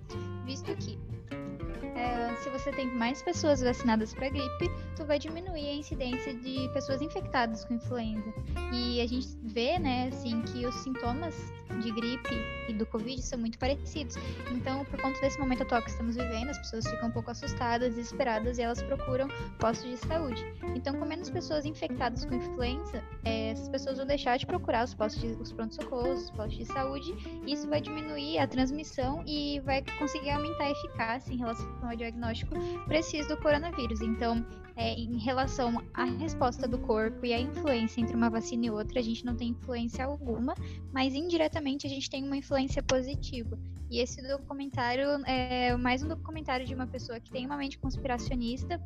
visto 0.45 0.75
que 0.77 0.99
é, 1.94 2.35
se 2.37 2.50
você 2.50 2.70
tem 2.72 2.87
mais 2.87 3.22
pessoas 3.22 3.61
vacinadas 3.61 4.14
para 4.14 4.28
gripe, 4.28 4.70
tu 4.96 5.05
vai 5.05 5.18
diminuir 5.18 5.68
a 5.68 5.74
incidência 5.74 6.35
de 6.35 6.68
pessoas 6.72 7.02
infectadas 7.02 7.64
com 7.64 7.74
influenza. 7.74 8.33
E 8.72 9.00
a 9.00 9.07
gente 9.07 9.28
vê, 9.42 9.78
né, 9.78 10.09
assim, 10.09 10.42
que 10.42 10.66
os 10.66 10.74
sintomas 10.76 11.35
de 11.81 11.90
gripe 11.90 12.35
e 12.68 12.72
do 12.72 12.87
Covid 12.87 13.20
são 13.22 13.38
muito 13.38 13.59
parecidos. 13.59 14.16
Então, 14.50 14.85
por 14.87 15.00
conta 15.00 15.20
desse 15.20 15.38
momento 15.38 15.62
atual 15.62 15.83
que 15.83 15.90
estamos 15.90 16.16
vivendo, 16.16 16.50
as 16.50 16.59
pessoas 16.59 16.87
ficam 16.87 17.09
um 17.09 17.12
pouco 17.12 17.31
assustadas, 17.31 17.94
desesperadas 17.94 18.59
e 18.59 18.62
elas 18.62 18.83
procuram 18.83 19.28
postos 19.59 19.90
de 19.90 19.96
saúde. 20.07 20.44
Então, 20.74 20.94
com 20.94 21.05
menos 21.05 21.31
pessoas 21.31 21.64
infectadas 21.64 22.24
com 22.24 22.35
influenza, 22.35 23.02
é, 23.24 23.50
essas 23.50 23.68
pessoas 23.68 23.98
vão 23.98 24.07
deixar 24.07 24.37
de 24.37 24.46
procurar 24.46 24.85
os 24.85 24.94
postos 24.94 25.22
de, 25.22 25.28
os 25.40 25.52
pronto-socorros, 25.52 26.24
os 26.24 26.31
postos 26.31 26.59
de 26.59 26.64
saúde, 26.66 27.14
e 27.46 27.52
isso 27.52 27.68
vai 27.68 27.81
diminuir 27.81 28.38
a 28.38 28.46
transmissão 28.46 29.22
e 29.26 29.61
vai 29.61 29.83
conseguir 29.98 30.31
aumentar 30.31 30.64
a 30.64 30.70
eficácia 30.70 31.33
em 31.33 31.38
relação 31.38 31.91
ao 31.92 31.96
diagnóstico 31.96 32.55
preciso 32.87 33.28
do 33.28 33.37
coronavírus. 33.37 34.00
Então, 34.00 34.44
é, 34.76 34.94
em 34.94 35.18
relação 35.18 35.83
à 35.94 36.05
resposta 36.05 36.66
do 36.66 36.78
corpo 36.78 37.24
e 37.24 37.33
a 37.33 37.40
influência 37.40 38.00
entre 38.00 38.16
uma 38.16 38.31
vacina 38.31 38.66
e 38.66 38.70
outra, 38.70 38.98
a 38.98 39.02
gente 39.02 39.24
não 39.24 39.37
tem 39.37 39.48
influência 39.48 40.05
alguma, 40.05 40.55
mas 40.92 41.14
indiretamente 41.14 41.87
a 41.87 41.90
gente 41.90 42.09
tem 42.09 42.24
uma 42.24 42.37
influência 42.37 42.83
positiva. 42.83 43.59
E 43.90 44.00
esse 44.00 44.22
documentário 44.22 45.07
é 45.26 45.76
mais 45.76 46.02
um 46.02 46.09
documentário 46.09 46.66
de 46.66 46.74
uma 46.74 46.87
pessoa 46.87 47.20
que 47.20 47.31
tem 47.31 47.44
uma 47.44 47.57
mente 47.57 47.78
conspiracionista 47.78 48.81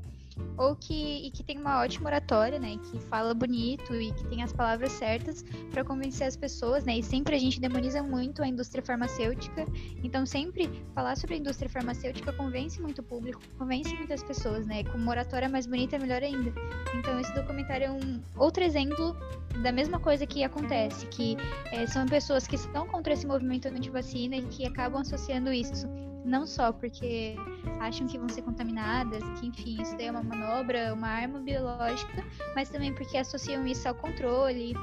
ou 0.57 0.75
que, 0.75 1.31
que 1.33 1.43
tem 1.43 1.59
uma 1.59 1.81
ótima 1.81 2.09
oratória, 2.09 2.59
né? 2.59 2.77
Que 2.91 3.01
fala 3.01 3.33
bonito 3.33 3.95
e 3.95 4.13
que 4.13 4.27
tem 4.27 4.43
as 4.43 4.53
palavras 4.53 4.93
certas 4.93 5.45
para 5.71 5.85
convencer 5.85 6.27
as 6.27 6.37
pessoas, 6.37 6.85
né? 6.85 6.99
E 6.99 7.03
sempre 7.03 7.37
a 7.37 7.39
gente 7.39 7.61
demoniza 7.61 8.03
muito 8.03 8.43
a 8.43 8.49
indústria 8.49 8.83
farmacêutica. 8.83 9.67
Então, 10.03 10.27
sempre 10.27 10.71
falar 10.95 11.17
sobre 11.17 11.37
a 11.37 11.39
indústria 11.39 11.69
farmacêutica 11.69 12.33
convence 12.33 12.81
muito 12.81 13.01
o 13.01 13.05
público, 13.05 13.41
convence 13.59 13.95
muitas 13.95 14.23
pessoas, 14.23 14.67
né? 14.67 14.85
Com 14.85 14.99
uma 14.99 15.11
oratória 15.11 15.49
mais 15.49 15.67
bonita 15.67 15.87
bonita, 15.87 15.99
melhor 15.99 16.23
ainda. 16.23 16.53
Então 16.95 17.21
esse 17.21 17.33
documentário 17.35 17.87
é 17.87 17.91
um 17.91 18.21
outro 18.37 18.65
exemplo 18.65 19.17
da 19.63 19.71
mesma 19.71 20.01
coisa 20.01 20.27
que 20.27 20.43
acontece, 20.43 21.07
que 21.07 21.37
é, 21.71 21.87
são 21.87 22.07
pessoas 22.07 22.47
que 22.47 22.57
estão 22.57 22.87
contra 22.87 23.13
esse 23.13 23.27
movimento 23.27 23.69
anti-vacina 23.69 24.37
e 24.37 24.43
que 24.47 24.67
acabam 24.67 25.01
associando 25.01 25.53
isso 25.53 25.87
não 26.27 26.47
só 26.47 26.73
porque 26.73 27.37
acham 27.81 28.07
que 28.07 28.19
vão 28.19 28.29
ser 28.29 28.43
contaminadas, 28.43 29.23
que 29.39 29.47
enfim, 29.47 29.81
isso 29.81 29.97
daí 29.97 30.07
é 30.07 30.11
uma 30.11 30.23
manobra, 30.23 30.93
uma 30.93 31.09
arma 31.09 31.39
biológica, 31.39 32.25
mas 32.55 32.69
também 32.69 32.93
porque 32.93 33.17
associam 33.17 33.67
isso 33.67 33.89
ao 33.89 33.95
controle 33.95 34.75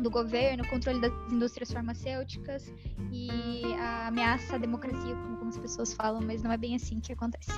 do 0.00 0.10
governo, 0.10 0.66
controle 0.68 1.00
das 1.00 1.12
indústrias 1.32 1.72
farmacêuticas 1.72 2.72
e 3.10 3.74
a 3.80 4.08
ameaça 4.08 4.56
à 4.56 4.58
democracia, 4.58 5.14
como 5.14 5.32
algumas 5.32 5.56
pessoas 5.56 5.92
falam, 5.94 6.20
mas 6.20 6.42
não 6.42 6.52
é 6.52 6.56
bem 6.56 6.76
assim 6.76 7.00
que 7.00 7.12
acontece. 7.12 7.50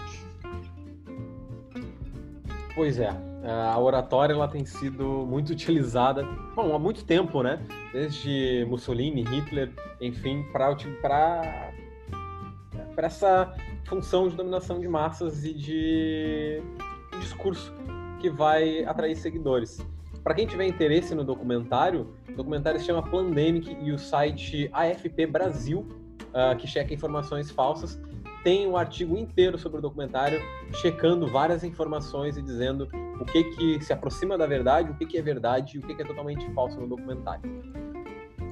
Pois 2.74 2.98
é, 2.98 3.10
a 3.44 3.78
oratória 3.78 4.32
ela 4.32 4.46
tem 4.46 4.64
sido 4.64 5.26
muito 5.26 5.50
utilizada, 5.50 6.22
bom, 6.54 6.74
há 6.74 6.78
muito 6.78 7.04
tempo, 7.04 7.42
né? 7.42 7.60
Desde 7.92 8.64
Mussolini, 8.68 9.22
Hitler, 9.24 9.72
enfim, 10.00 10.44
para 10.52 11.69
para 13.00 13.06
essa 13.06 13.54
função 13.86 14.28
de 14.28 14.36
dominação 14.36 14.78
de 14.78 14.86
massas 14.86 15.42
e 15.42 15.54
de 15.54 16.62
discurso 17.18 17.72
que 18.20 18.28
vai 18.28 18.84
atrair 18.84 19.16
seguidores. 19.16 19.82
Para 20.22 20.34
quem 20.34 20.46
tiver 20.46 20.66
interesse 20.66 21.14
no 21.14 21.24
documentário, 21.24 22.14
o 22.28 22.36
documentário 22.36 22.78
se 22.78 22.84
chama 22.84 23.02
Plandemic 23.02 23.74
e 23.80 23.90
o 23.90 23.98
site 23.98 24.68
AFP 24.70 25.24
Brasil, 25.24 25.88
uh, 26.24 26.54
que 26.58 26.66
checa 26.66 26.92
informações 26.92 27.50
falsas, 27.50 27.98
tem 28.44 28.68
um 28.68 28.76
artigo 28.76 29.16
inteiro 29.16 29.56
sobre 29.56 29.78
o 29.78 29.80
documentário, 29.80 30.38
checando 30.74 31.26
várias 31.26 31.64
informações 31.64 32.36
e 32.36 32.42
dizendo 32.42 32.86
o 33.18 33.24
que 33.24 33.44
que 33.44 33.82
se 33.82 33.94
aproxima 33.94 34.36
da 34.36 34.46
verdade, 34.46 34.90
o 34.90 34.94
que 34.94 35.06
que 35.06 35.16
é 35.16 35.22
verdade 35.22 35.76
e 35.76 35.78
o 35.78 35.82
que 35.82 35.94
que 35.94 36.02
é 36.02 36.04
totalmente 36.04 36.46
falso 36.52 36.78
no 36.78 36.86
documentário. 36.86 37.89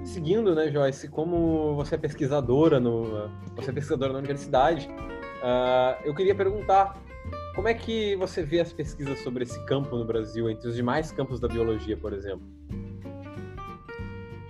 Seguindo, 0.09 0.55
né, 0.55 0.71
Joyce, 0.71 1.07
como 1.07 1.75
você 1.75 1.94
é 1.94 1.99
pesquisadora 1.99 2.81
no, 2.81 3.31
você 3.55 3.71
é 3.71 3.73
pesquisadora 3.75 4.14
na 4.14 4.18
universidade, 4.21 4.88
uh, 4.88 6.03
eu 6.03 6.14
queria 6.14 6.35
perguntar 6.35 6.99
como 7.55 7.68
é 7.68 7.75
que 7.75 8.16
você 8.16 8.42
vê 8.42 8.59
as 8.59 8.73
pesquisas 8.73 9.18
sobre 9.21 9.42
esse 9.42 9.62
campo 9.66 9.97
no 9.97 10.07
Brasil, 10.07 10.49
entre 10.49 10.66
os 10.66 10.75
demais 10.75 11.12
campos 11.12 11.38
da 11.38 11.47
biologia, 11.47 11.94
por 11.94 12.14
exemplo? 12.14 12.47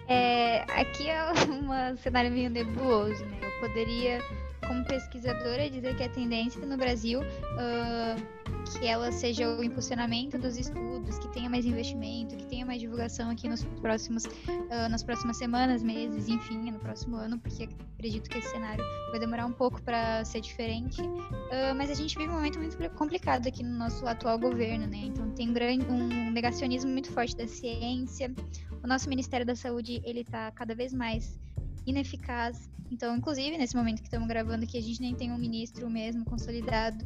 É, 0.07 0.61
aqui 0.81 1.11
é 1.11 1.33
um 1.33 1.97
cenário 1.97 2.31
meio 2.31 2.51
nebuloso, 2.51 3.25
né? 3.25 3.41
Eu 3.43 3.69
poderia 3.69 4.21
como 4.65 4.85
pesquisadora, 4.85 5.69
dizer 5.69 5.97
que 5.97 6.05
a 6.05 6.09
tendência 6.09 6.65
no 6.65 6.77
Brasil 6.77 7.21
uh, 7.21 8.58
que 8.77 8.87
ela 8.87 9.11
seja 9.11 9.49
o 9.49 9.63
impulsionamento 9.63 10.39
dos 10.39 10.57
estudos, 10.57 11.19
que 11.19 11.29
tenha 11.29 11.49
mais 11.49 11.65
investimento, 11.65 12.37
que 12.37 12.47
tenha 12.47 12.67
mais 12.67 12.81
divulgação 12.81 13.31
aqui 13.31 13.49
nos 13.49 13.65
próximos, 13.81 14.25
uh, 14.25 14.89
nas 14.91 15.03
próximas 15.03 15.37
semanas, 15.37 15.83
meses, 15.83 16.29
enfim, 16.29 16.71
no 16.71 16.79
próximo 16.79 17.17
ano, 17.17 17.39
porque 17.39 17.69
acredito 17.95 18.29
que 18.29 18.39
esse 18.39 18.51
cenário 18.51 18.85
vai 19.11 19.21
demorar 19.21 19.47
um 19.47 19.53
pouco 19.53 19.81
para 19.83 20.25
ser 20.25 20.41
diferente. 20.41 21.01
Uh, 21.01 21.75
mas 21.77 21.91
a 21.91 21.95
gente 21.95 22.17
vive 22.17 22.31
um 22.31 22.35
momento 22.35 22.59
muito 22.59 22.77
complicado 22.91 23.47
aqui 23.47 23.63
no 23.63 23.77
nosso 23.77 24.07
atual 24.07 24.39
governo, 24.39 24.87
né? 24.87 24.99
Então 24.99 25.31
tem 25.31 25.49
um 25.49 26.31
negacionismo 26.31 26.91
muito 26.91 27.11
forte 27.11 27.37
da 27.37 27.47
ciência. 27.47 28.33
O 28.83 28.87
nosso 28.87 29.09
Ministério 29.09 29.47
da 29.47 29.55
Saúde 29.55 30.01
ele 30.05 30.21
está 30.21 30.51
cada 30.53 30.75
vez 30.75 30.93
mais 30.93 31.39
ineficaz. 31.87 32.69
Então, 32.91 33.17
inclusive, 33.17 33.57
nesse 33.59 33.77
momento 33.77 34.01
que 34.01 34.07
estamos 34.07 34.27
gravando 34.29 34.65
aqui, 34.65 34.79
a 34.79 34.83
gente 34.83 35.01
nem 35.01 35.15
tem 35.15 35.31
um 35.31 35.39
ministro 35.39 35.89
mesmo 35.91 36.25
consolidado. 36.25 37.05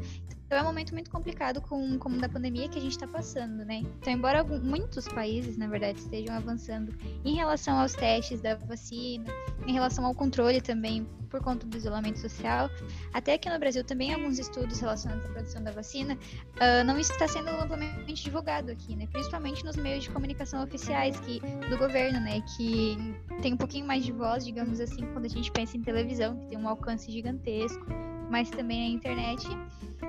Então, 0.53 0.61
é 0.61 0.65
um 0.65 0.67
momento 0.67 0.93
muito 0.93 1.11
complicado 1.11 1.63
com 1.63 1.99
como 1.99 2.19
da 2.19 2.29
pandemia 2.29 2.69
que 2.69 2.79
a 2.79 2.83
gente 2.83 2.93
está 2.93 3.07
passando, 3.07 3.65
né? 3.65 3.83
Então, 3.99 4.13
embora 4.13 4.45
muitos 4.45 5.09
países, 5.09 5.57
na 5.57 5.67
verdade, 5.67 5.99
estejam 5.99 6.37
avançando 6.37 6.95
em 7.25 7.35
relação 7.35 7.79
aos 7.79 7.95
testes 7.95 8.43
da 8.43 8.55
vacina, 8.55 9.25
em 9.67 9.73
relação 9.73 10.05
ao 10.05 10.15
controle 10.15 10.61
também 10.61 11.09
por 11.31 11.41
conta 11.41 11.67
do 11.67 11.75
isolamento 11.75 12.19
social, 12.19 12.69
até 13.15 13.33
aqui 13.33 13.49
no 13.49 13.59
Brasil 13.59 13.83
também 13.83 14.13
alguns 14.13 14.39
estudos 14.39 14.79
relacionados 14.79 15.25
à 15.25 15.29
produção 15.31 15.65
da 15.65 15.71
vacina 15.71 16.19
uh, 16.57 16.85
não 16.85 16.99
está 16.99 17.27
sendo 17.27 17.49
amplamente 17.49 18.23
divulgado 18.23 18.71
aqui, 18.71 18.95
né? 18.95 19.09
Principalmente 19.11 19.65
nos 19.65 19.77
meios 19.77 20.05
de 20.05 20.11
comunicação 20.11 20.63
oficiais 20.63 21.19
que, 21.21 21.41
do 21.71 21.79
governo, 21.79 22.21
né? 22.21 22.43
Que 22.55 22.99
tem 23.41 23.55
um 23.55 23.57
pouquinho 23.57 23.87
mais 23.87 24.05
de 24.05 24.13
voz, 24.13 24.45
digamos 24.45 24.81
assim, 24.81 25.07
quando 25.15 25.25
a 25.25 25.29
gente 25.29 25.51
pensa 25.51 25.79
em 25.79 25.81
televisão, 25.81 26.37
que 26.37 26.49
tem 26.49 26.59
um 26.59 26.69
alcance 26.69 27.11
gigantesco, 27.11 27.87
mas 28.33 28.49
também 28.49 28.83
a 28.83 28.89
internet. 28.89 29.47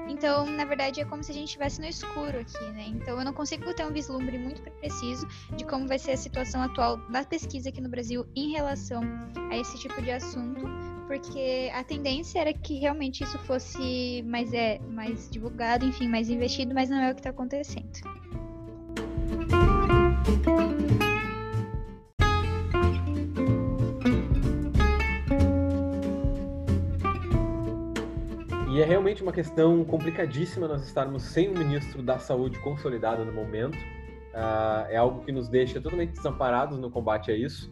Então, 0.07 0.45
na 0.45 0.63
verdade, 0.63 1.01
é 1.01 1.05
como 1.05 1.21
se 1.21 1.31
a 1.31 1.33
gente 1.33 1.47
estivesse 1.47 1.81
no 1.81 1.87
escuro 1.87 2.39
aqui, 2.39 2.63
né? 2.71 2.85
Então, 2.87 3.19
eu 3.19 3.25
não 3.25 3.33
consigo 3.33 3.73
ter 3.73 3.85
um 3.85 3.91
vislumbre 3.91 4.37
muito 4.37 4.61
preciso 4.61 5.27
de 5.57 5.65
como 5.65 5.87
vai 5.87 5.99
ser 5.99 6.11
a 6.11 6.17
situação 6.17 6.61
atual 6.63 6.97
da 7.09 7.25
pesquisa 7.25 7.67
aqui 7.67 7.81
no 7.81 7.89
Brasil 7.89 8.25
em 8.33 8.53
relação 8.53 9.03
a 9.51 9.57
esse 9.57 9.77
tipo 9.77 10.01
de 10.01 10.11
assunto, 10.11 10.61
porque 11.05 11.69
a 11.73 11.83
tendência 11.83 12.39
era 12.39 12.53
que 12.53 12.79
realmente 12.79 13.25
isso 13.25 13.37
fosse 13.39 14.23
mais, 14.25 14.53
é, 14.53 14.79
mais 14.79 15.29
divulgado, 15.29 15.85
enfim, 15.85 16.07
mais 16.07 16.29
investido, 16.29 16.73
mas 16.73 16.89
não 16.89 17.01
é 17.01 17.11
o 17.11 17.13
que 17.13 17.19
está 17.19 17.31
acontecendo. 17.31 18.12
Realmente 29.13 29.23
uma 29.23 29.31
questão 29.31 29.83
complicadíssima 29.85 30.67
nós 30.67 30.83
estarmos 30.83 31.23
sem 31.23 31.49
um 31.49 31.53
ministro 31.53 32.01
da 32.01 32.17
saúde 32.17 32.59
consolidado 32.59 33.23
no 33.23 33.31
momento. 33.31 33.77
Uh, 33.77 34.89
é 34.89 34.97
algo 34.97 35.23
que 35.23 35.31
nos 35.31 35.47
deixa 35.47 35.79
totalmente 35.79 36.13
desamparados 36.13 36.79
no 36.79 36.89
combate 36.89 37.29
a 37.29 37.35
isso. 37.35 37.71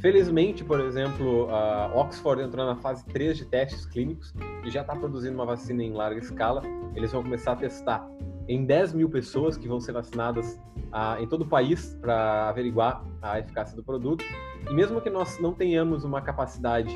Felizmente, 0.00 0.62
por 0.62 0.80
exemplo, 0.80 1.48
a 1.50 1.90
Oxford 1.94 2.42
entrou 2.42 2.66
na 2.66 2.76
fase 2.76 3.04
3 3.06 3.38
de 3.38 3.44
testes 3.46 3.86
clínicos 3.86 4.34
e 4.64 4.70
já 4.70 4.82
está 4.82 4.94
produzindo 4.94 5.34
uma 5.34 5.46
vacina 5.46 5.82
em 5.82 5.92
larga 5.92 6.20
escala. 6.20 6.62
Eles 6.94 7.12
vão 7.12 7.22
começar 7.22 7.52
a 7.52 7.56
testar 7.56 8.06
em 8.46 8.66
10 8.66 8.92
mil 8.92 9.08
pessoas 9.08 9.56
que 9.56 9.66
vão 9.66 9.80
ser 9.80 9.92
vacinadas 9.92 10.60
uh, 10.92 11.22
em 11.22 11.26
todo 11.26 11.42
o 11.42 11.48
país 11.48 11.96
para 12.00 12.48
averiguar 12.48 13.02
a 13.22 13.38
eficácia 13.38 13.74
do 13.74 13.82
produto. 13.82 14.24
E 14.68 14.74
mesmo 14.74 15.00
que 15.00 15.08
nós 15.08 15.38
não 15.38 15.54
tenhamos 15.54 16.04
uma 16.04 16.20
capacidade 16.20 16.94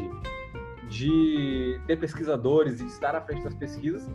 de 0.90 1.80
ter 1.86 1.96
pesquisadores 1.96 2.80
e 2.80 2.84
de 2.84 2.90
estar 2.90 3.14
à 3.14 3.20
frente 3.20 3.44
das 3.44 3.54
pesquisas, 3.54 4.06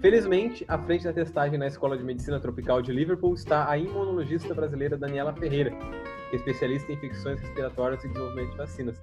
felizmente, 0.00 0.64
à 0.66 0.78
frente 0.78 1.04
da 1.04 1.12
testagem 1.12 1.58
na 1.58 1.66
Escola 1.66 1.96
de 1.96 2.02
Medicina 2.02 2.40
Tropical 2.40 2.80
de 2.80 2.92
Liverpool 2.92 3.34
está 3.34 3.70
a 3.70 3.76
imunologista 3.76 4.54
brasileira 4.54 4.96
Daniela 4.96 5.34
Ferreira, 5.34 5.70
que 5.70 6.36
é 6.36 6.36
especialista 6.36 6.90
em 6.90 6.94
infecções 6.94 7.38
respiratórias 7.40 8.02
e 8.04 8.08
desenvolvimento 8.08 8.52
de 8.52 8.56
vacinas, 8.56 9.00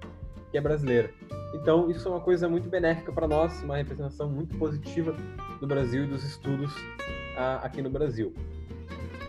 que 0.50 0.58
é 0.58 0.60
brasileira. 0.60 1.10
Então, 1.54 1.88
isso 1.88 2.08
é 2.08 2.10
uma 2.10 2.20
coisa 2.20 2.48
muito 2.48 2.68
benéfica 2.68 3.12
para 3.12 3.28
nós, 3.28 3.62
uma 3.62 3.76
representação 3.76 4.28
muito 4.28 4.56
positiva 4.58 5.14
do 5.60 5.66
Brasil 5.66 6.04
e 6.04 6.06
dos 6.08 6.24
estudos 6.24 6.74
uh, 6.74 7.62
aqui 7.62 7.80
no 7.80 7.88
Brasil. 7.88 8.34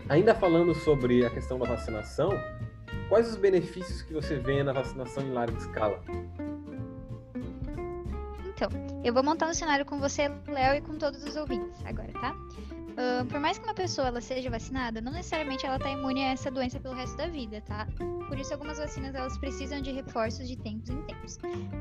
Ainda 0.09 0.33
falando 0.33 0.73
sobre 0.73 1.25
a 1.25 1.29
questão 1.29 1.59
da 1.59 1.65
vacinação, 1.65 2.31
quais 3.07 3.29
os 3.29 3.35
benefícios 3.35 4.01
que 4.01 4.13
você 4.13 4.35
vê 4.35 4.63
na 4.63 4.73
vacinação 4.73 5.23
em 5.23 5.31
larga 5.31 5.57
escala? 5.57 6.01
Então, 8.63 9.01
eu 9.03 9.13
vou 9.13 9.21
montar 9.21 9.49
um 9.49 9.53
cenário 9.53 9.85
com 9.85 9.99
você, 9.99 10.29
Léo, 10.47 10.75
e 10.75 10.81
com 10.81 10.97
todos 10.97 11.21
os 11.23 11.35
ouvintes 11.35 11.85
agora, 11.85 12.13
tá? 12.13 12.31
Uh, 12.31 13.25
por 13.25 13.37
mais 13.39 13.57
que 13.57 13.65
uma 13.65 13.73
pessoa 13.73 14.07
ela 14.07 14.21
seja 14.21 14.49
vacinada, 14.49 15.01
não 15.01 15.11
necessariamente 15.11 15.65
ela 15.65 15.75
está 15.75 15.89
imune 15.89 16.23
a 16.23 16.29
essa 16.29 16.49
doença 16.49 16.79
pelo 16.79 16.93
resto 16.95 17.17
da 17.17 17.27
vida, 17.27 17.59
tá? 17.61 17.85
Por 18.29 18.39
isso, 18.39 18.53
algumas 18.53 18.77
vacinas 18.77 19.13
elas 19.15 19.37
precisam 19.37 19.81
de 19.81 19.91
reforços 19.91 20.47
de 20.47 20.55
tempos 20.55 20.89
em 20.89 21.01
tempos. 21.01 21.37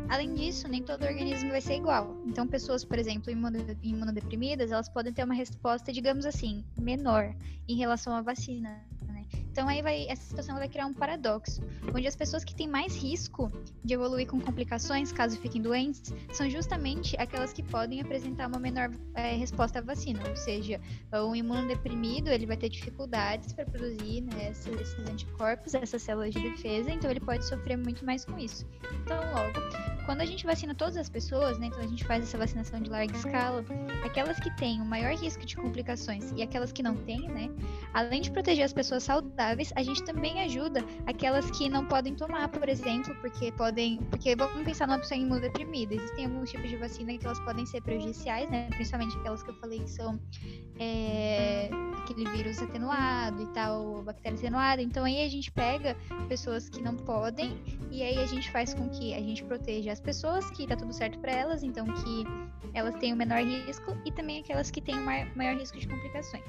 Além 0.08 0.34
disso, 0.34 0.66
nem 0.66 0.82
todo 0.82 1.04
organismo 1.04 1.50
vai 1.50 1.60
ser 1.60 1.76
igual. 1.76 2.16
Então, 2.26 2.48
pessoas, 2.48 2.84
por 2.84 2.98
exemplo, 2.98 3.30
imunodeprimidas, 3.30 4.72
elas 4.72 4.88
podem 4.88 5.12
ter 5.12 5.22
uma 5.22 5.34
resposta, 5.34 5.92
digamos 5.92 6.26
assim, 6.26 6.64
menor 6.80 7.32
em 7.68 7.76
relação 7.76 8.12
à 8.12 8.22
vacina. 8.22 8.91
Então 9.52 9.68
aí 9.68 9.82
vai 9.82 10.06
essa 10.08 10.22
situação 10.22 10.56
vai 10.56 10.66
criar 10.66 10.86
um 10.86 10.94
paradoxo, 10.94 11.60
onde 11.94 12.06
as 12.08 12.16
pessoas 12.16 12.42
que 12.42 12.54
têm 12.54 12.66
mais 12.66 12.96
risco 12.96 13.52
de 13.84 13.92
evoluir 13.92 14.26
com 14.26 14.40
complicações 14.40 15.12
caso 15.12 15.38
fiquem 15.38 15.60
doentes 15.60 16.12
são 16.32 16.48
justamente 16.48 17.14
aquelas 17.18 17.52
que 17.52 17.62
podem 17.62 18.00
apresentar 18.00 18.48
uma 18.48 18.58
menor 18.58 18.90
é, 19.14 19.34
resposta 19.34 19.80
à 19.80 19.82
vacina, 19.82 20.20
ou 20.26 20.36
seja, 20.36 20.80
um 21.12 21.36
imunodeprimido 21.36 22.30
ele 22.30 22.46
vai 22.46 22.56
ter 22.56 22.70
dificuldades 22.70 23.52
para 23.52 23.66
produzir 23.66 24.22
né, 24.22 24.50
esses, 24.50 24.66
esses 24.80 25.10
anticorpos, 25.10 25.74
essas 25.74 26.00
células 26.00 26.32
de 26.32 26.40
defesa, 26.40 26.90
então 26.90 27.10
ele 27.10 27.20
pode 27.20 27.44
sofrer 27.44 27.76
muito 27.76 28.06
mais 28.06 28.24
com 28.24 28.38
isso. 28.38 28.66
Então 29.02 29.18
logo 29.32 29.92
quando 30.04 30.20
a 30.20 30.24
gente 30.24 30.44
vacina 30.44 30.74
todas 30.74 30.96
as 30.96 31.08
pessoas, 31.08 31.58
né, 31.58 31.66
então 31.66 31.80
a 31.80 31.86
gente 31.86 32.04
faz 32.04 32.24
essa 32.24 32.36
vacinação 32.36 32.80
de 32.80 32.90
larga 32.90 33.16
escala, 33.16 33.64
aquelas 34.04 34.38
que 34.38 34.54
têm 34.56 34.80
o 34.80 34.84
maior 34.84 35.14
risco 35.14 35.44
de 35.44 35.56
complicações 35.56 36.32
e 36.36 36.42
aquelas 36.42 36.72
que 36.72 36.82
não 36.82 36.96
têm, 36.96 37.28
né, 37.28 37.48
além 37.94 38.20
de 38.20 38.30
proteger 38.30 38.64
as 38.64 38.72
pessoas 38.72 39.04
saudáveis, 39.04 39.41
a 39.74 39.82
gente 39.82 40.02
também 40.04 40.40
ajuda 40.40 40.84
aquelas 41.06 41.50
que 41.50 41.68
não 41.68 41.86
podem 41.86 42.14
tomar, 42.14 42.48
por 42.48 42.68
exemplo, 42.68 43.14
porque 43.20 43.50
podem, 43.52 43.98
porque 44.10 44.34
vamos 44.36 44.62
pensar 44.64 44.86
numa 44.86 44.98
pessoa 44.98 45.18
imunodeprimida, 45.18 45.94
existem 45.94 46.26
alguns 46.26 46.50
tipos 46.50 46.68
de 46.68 46.76
vacina 46.76 47.16
que 47.16 47.26
elas 47.26 47.40
podem 47.40 47.66
ser 47.66 47.82
prejudiciais, 47.82 48.48
né, 48.50 48.68
principalmente 48.70 49.16
aquelas 49.18 49.42
que 49.42 49.50
eu 49.50 49.54
falei 49.54 49.80
que 49.80 49.90
são 49.90 50.20
é, 50.78 51.70
aquele 52.02 52.28
vírus 52.30 52.60
atenuado 52.62 53.42
e 53.42 53.46
tal, 53.48 54.02
bactéria 54.02 54.38
atenuada, 54.38 54.82
então 54.82 55.04
aí 55.04 55.24
a 55.24 55.28
gente 55.28 55.50
pega 55.50 55.96
pessoas 56.28 56.68
que 56.68 56.80
não 56.82 56.96
podem 56.96 57.58
e 57.90 58.02
aí 58.02 58.18
a 58.18 58.26
gente 58.26 58.50
faz 58.50 58.74
com 58.74 58.88
que 58.88 59.14
a 59.14 59.20
gente 59.20 59.44
proteja 59.44 59.92
as 59.92 60.00
pessoas 60.00 60.50
que 60.50 60.66
tá 60.66 60.76
tudo 60.76 60.92
certo 60.92 61.18
para 61.18 61.32
elas, 61.32 61.62
então 61.62 61.86
que 61.86 62.24
elas 62.74 62.94
tenham 62.96 63.14
o 63.14 63.18
menor 63.18 63.40
risco 63.40 63.96
e 64.04 64.12
também 64.12 64.40
aquelas 64.40 64.70
que 64.70 64.80
têm 64.80 64.96
maior 65.00 65.56
risco 65.56 65.78
de 65.78 65.86
complicações. 65.86 66.44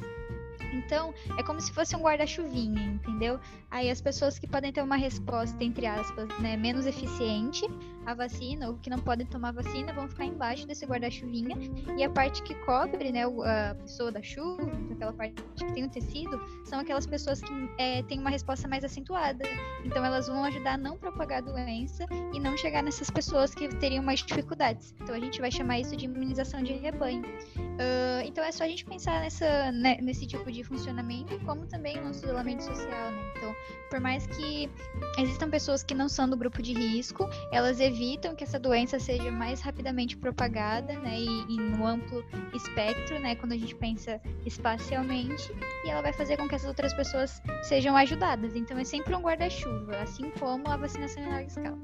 Então, 0.73 1.13
é 1.37 1.43
como 1.43 1.61
se 1.61 1.71
fosse 1.71 1.95
um 1.95 2.01
guarda-chuvinha, 2.01 2.81
entendeu? 2.81 3.39
Aí 3.69 3.89
as 3.89 4.01
pessoas 4.01 4.37
que 4.37 4.47
podem 4.47 4.71
ter 4.71 4.81
uma 4.81 4.95
resposta, 4.95 5.63
entre 5.63 5.85
aspas, 5.85 6.27
né, 6.39 6.57
menos 6.57 6.85
eficiente 6.85 7.65
à 8.05 8.13
vacina, 8.13 8.67
ou 8.67 8.75
que 8.75 8.89
não 8.89 8.99
podem 8.99 9.25
tomar 9.25 9.51
vacina, 9.51 9.93
vão 9.93 10.07
ficar 10.07 10.25
embaixo 10.25 10.67
desse 10.67 10.85
guarda-chuvinha. 10.85 11.57
E 11.97 12.03
a 12.03 12.09
parte 12.09 12.43
que 12.43 12.53
cobre, 12.65 13.11
né, 13.11 13.23
a 13.25 13.75
pessoa 13.75 14.11
da 14.11 14.21
chuva, 14.21 14.63
aquela 14.91 15.13
parte 15.13 15.43
que 15.55 15.73
tem 15.73 15.85
o 15.85 15.89
tecido, 15.89 16.39
são 16.65 16.79
aquelas 16.79 17.05
pessoas 17.05 17.41
que 17.41 17.51
é, 17.77 18.03
têm 18.03 18.19
uma 18.19 18.29
resposta 18.29 18.67
mais 18.67 18.83
acentuada. 18.83 19.43
Então, 19.83 20.03
elas 20.03 20.27
vão 20.27 20.43
ajudar 20.43 20.73
a 20.73 20.77
não 20.77 20.97
propagar 20.97 21.39
a 21.39 21.41
doença 21.41 22.05
e 22.33 22.39
não 22.39 22.55
chegar 22.57 22.83
nessas 22.83 23.09
pessoas 23.09 23.53
que 23.53 23.67
teriam 23.67 24.03
mais 24.03 24.21
dificuldades. 24.21 24.93
Então, 25.01 25.15
a 25.15 25.19
gente 25.19 25.39
vai 25.39 25.51
chamar 25.51 25.79
isso 25.79 25.95
de 25.95 26.05
imunização 26.05 26.63
de 26.63 26.73
rebanho. 26.73 27.23
Uh, 27.23 28.25
então, 28.25 28.43
é 28.43 28.51
só 28.51 28.63
a 28.63 28.67
gente 28.67 28.85
pensar 28.85 29.21
nessa, 29.21 29.71
né, 29.71 29.97
nesse 30.01 30.25
tipo 30.25 30.51
de 30.51 30.62
funcionamento, 30.63 31.37
como 31.45 31.65
também 31.65 31.97
o 31.99 32.05
nosso 32.05 32.23
isolamento 32.25 32.63
social, 32.63 33.11
né? 33.11 33.33
Então, 33.37 33.55
por 33.89 33.99
mais 33.99 34.25
que 34.27 34.69
existam 35.17 35.49
pessoas 35.49 35.83
que 35.83 35.93
não 35.93 36.09
são 36.09 36.29
do 36.29 36.37
grupo 36.37 36.61
de 36.61 36.73
risco, 36.73 37.29
elas 37.51 37.79
evitam 37.79 38.35
que 38.35 38.43
essa 38.43 38.59
doença 38.59 38.99
seja 38.99 39.31
mais 39.31 39.61
rapidamente 39.61 40.17
propagada, 40.17 40.93
né? 40.99 41.19
E, 41.19 41.27
e 41.27 41.83
amplo 41.83 42.23
espectro, 42.53 43.19
né? 43.19 43.35
Quando 43.35 43.53
a 43.53 43.57
gente 43.57 43.75
pensa 43.75 44.19
espacialmente, 44.45 45.51
e 45.85 45.89
ela 45.89 46.01
vai 46.01 46.13
fazer 46.13 46.37
com 46.37 46.47
que 46.47 46.55
essas 46.55 46.67
outras 46.67 46.93
pessoas 46.93 47.41
sejam 47.63 47.95
ajudadas. 47.95 48.55
Então, 48.55 48.77
é 48.77 48.83
sempre 48.83 49.13
um 49.15 49.21
guarda-chuva, 49.21 49.97
assim 49.97 50.29
como 50.39 50.67
a 50.67 50.77
vacinação 50.77 51.23
em 51.23 51.27
larga 51.27 51.47
escala. 51.47 51.77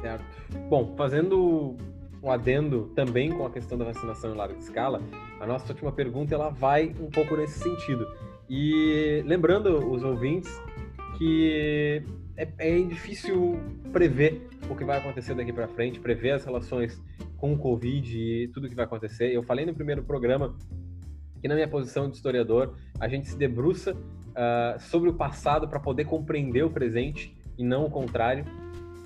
Certo. 0.00 0.24
Bom, 0.68 0.94
fazendo 0.96 1.76
um 2.26 2.32
adendo 2.32 2.90
também 2.94 3.30
com 3.30 3.46
a 3.46 3.50
questão 3.50 3.78
da 3.78 3.84
vacinação 3.84 4.32
em 4.32 4.36
larga 4.36 4.58
escala, 4.58 5.00
a 5.38 5.46
nossa 5.46 5.72
última 5.72 5.92
pergunta 5.92 6.34
ela 6.34 6.50
vai 6.50 6.92
um 7.00 7.08
pouco 7.08 7.36
nesse 7.36 7.60
sentido. 7.60 8.06
E 8.50 9.22
lembrando 9.24 9.90
os 9.90 10.02
ouvintes 10.02 10.50
que 11.16 12.02
é, 12.36 12.48
é 12.58 12.80
difícil 12.82 13.60
prever 13.92 14.48
o 14.68 14.74
que 14.74 14.84
vai 14.84 14.98
acontecer 14.98 15.34
daqui 15.34 15.52
para 15.52 15.68
frente, 15.68 16.00
prever 16.00 16.32
as 16.32 16.44
relações 16.44 17.00
com 17.36 17.52
o 17.52 17.58
Covid 17.58 18.18
e 18.18 18.48
tudo 18.48 18.68
que 18.68 18.74
vai 18.74 18.84
acontecer. 18.84 19.32
Eu 19.32 19.44
falei 19.44 19.64
no 19.64 19.72
primeiro 19.72 20.02
programa 20.02 20.56
que 21.40 21.46
na 21.46 21.54
minha 21.54 21.68
posição 21.68 22.10
de 22.10 22.16
historiador 22.16 22.74
a 22.98 23.06
gente 23.06 23.28
se 23.28 23.36
debruça 23.36 23.94
uh, 23.94 24.80
sobre 24.80 25.08
o 25.10 25.14
passado 25.14 25.68
para 25.68 25.78
poder 25.78 26.06
compreender 26.06 26.64
o 26.64 26.70
presente 26.70 27.36
e 27.56 27.64
não 27.64 27.84
o 27.84 27.90
contrário. 27.90 28.44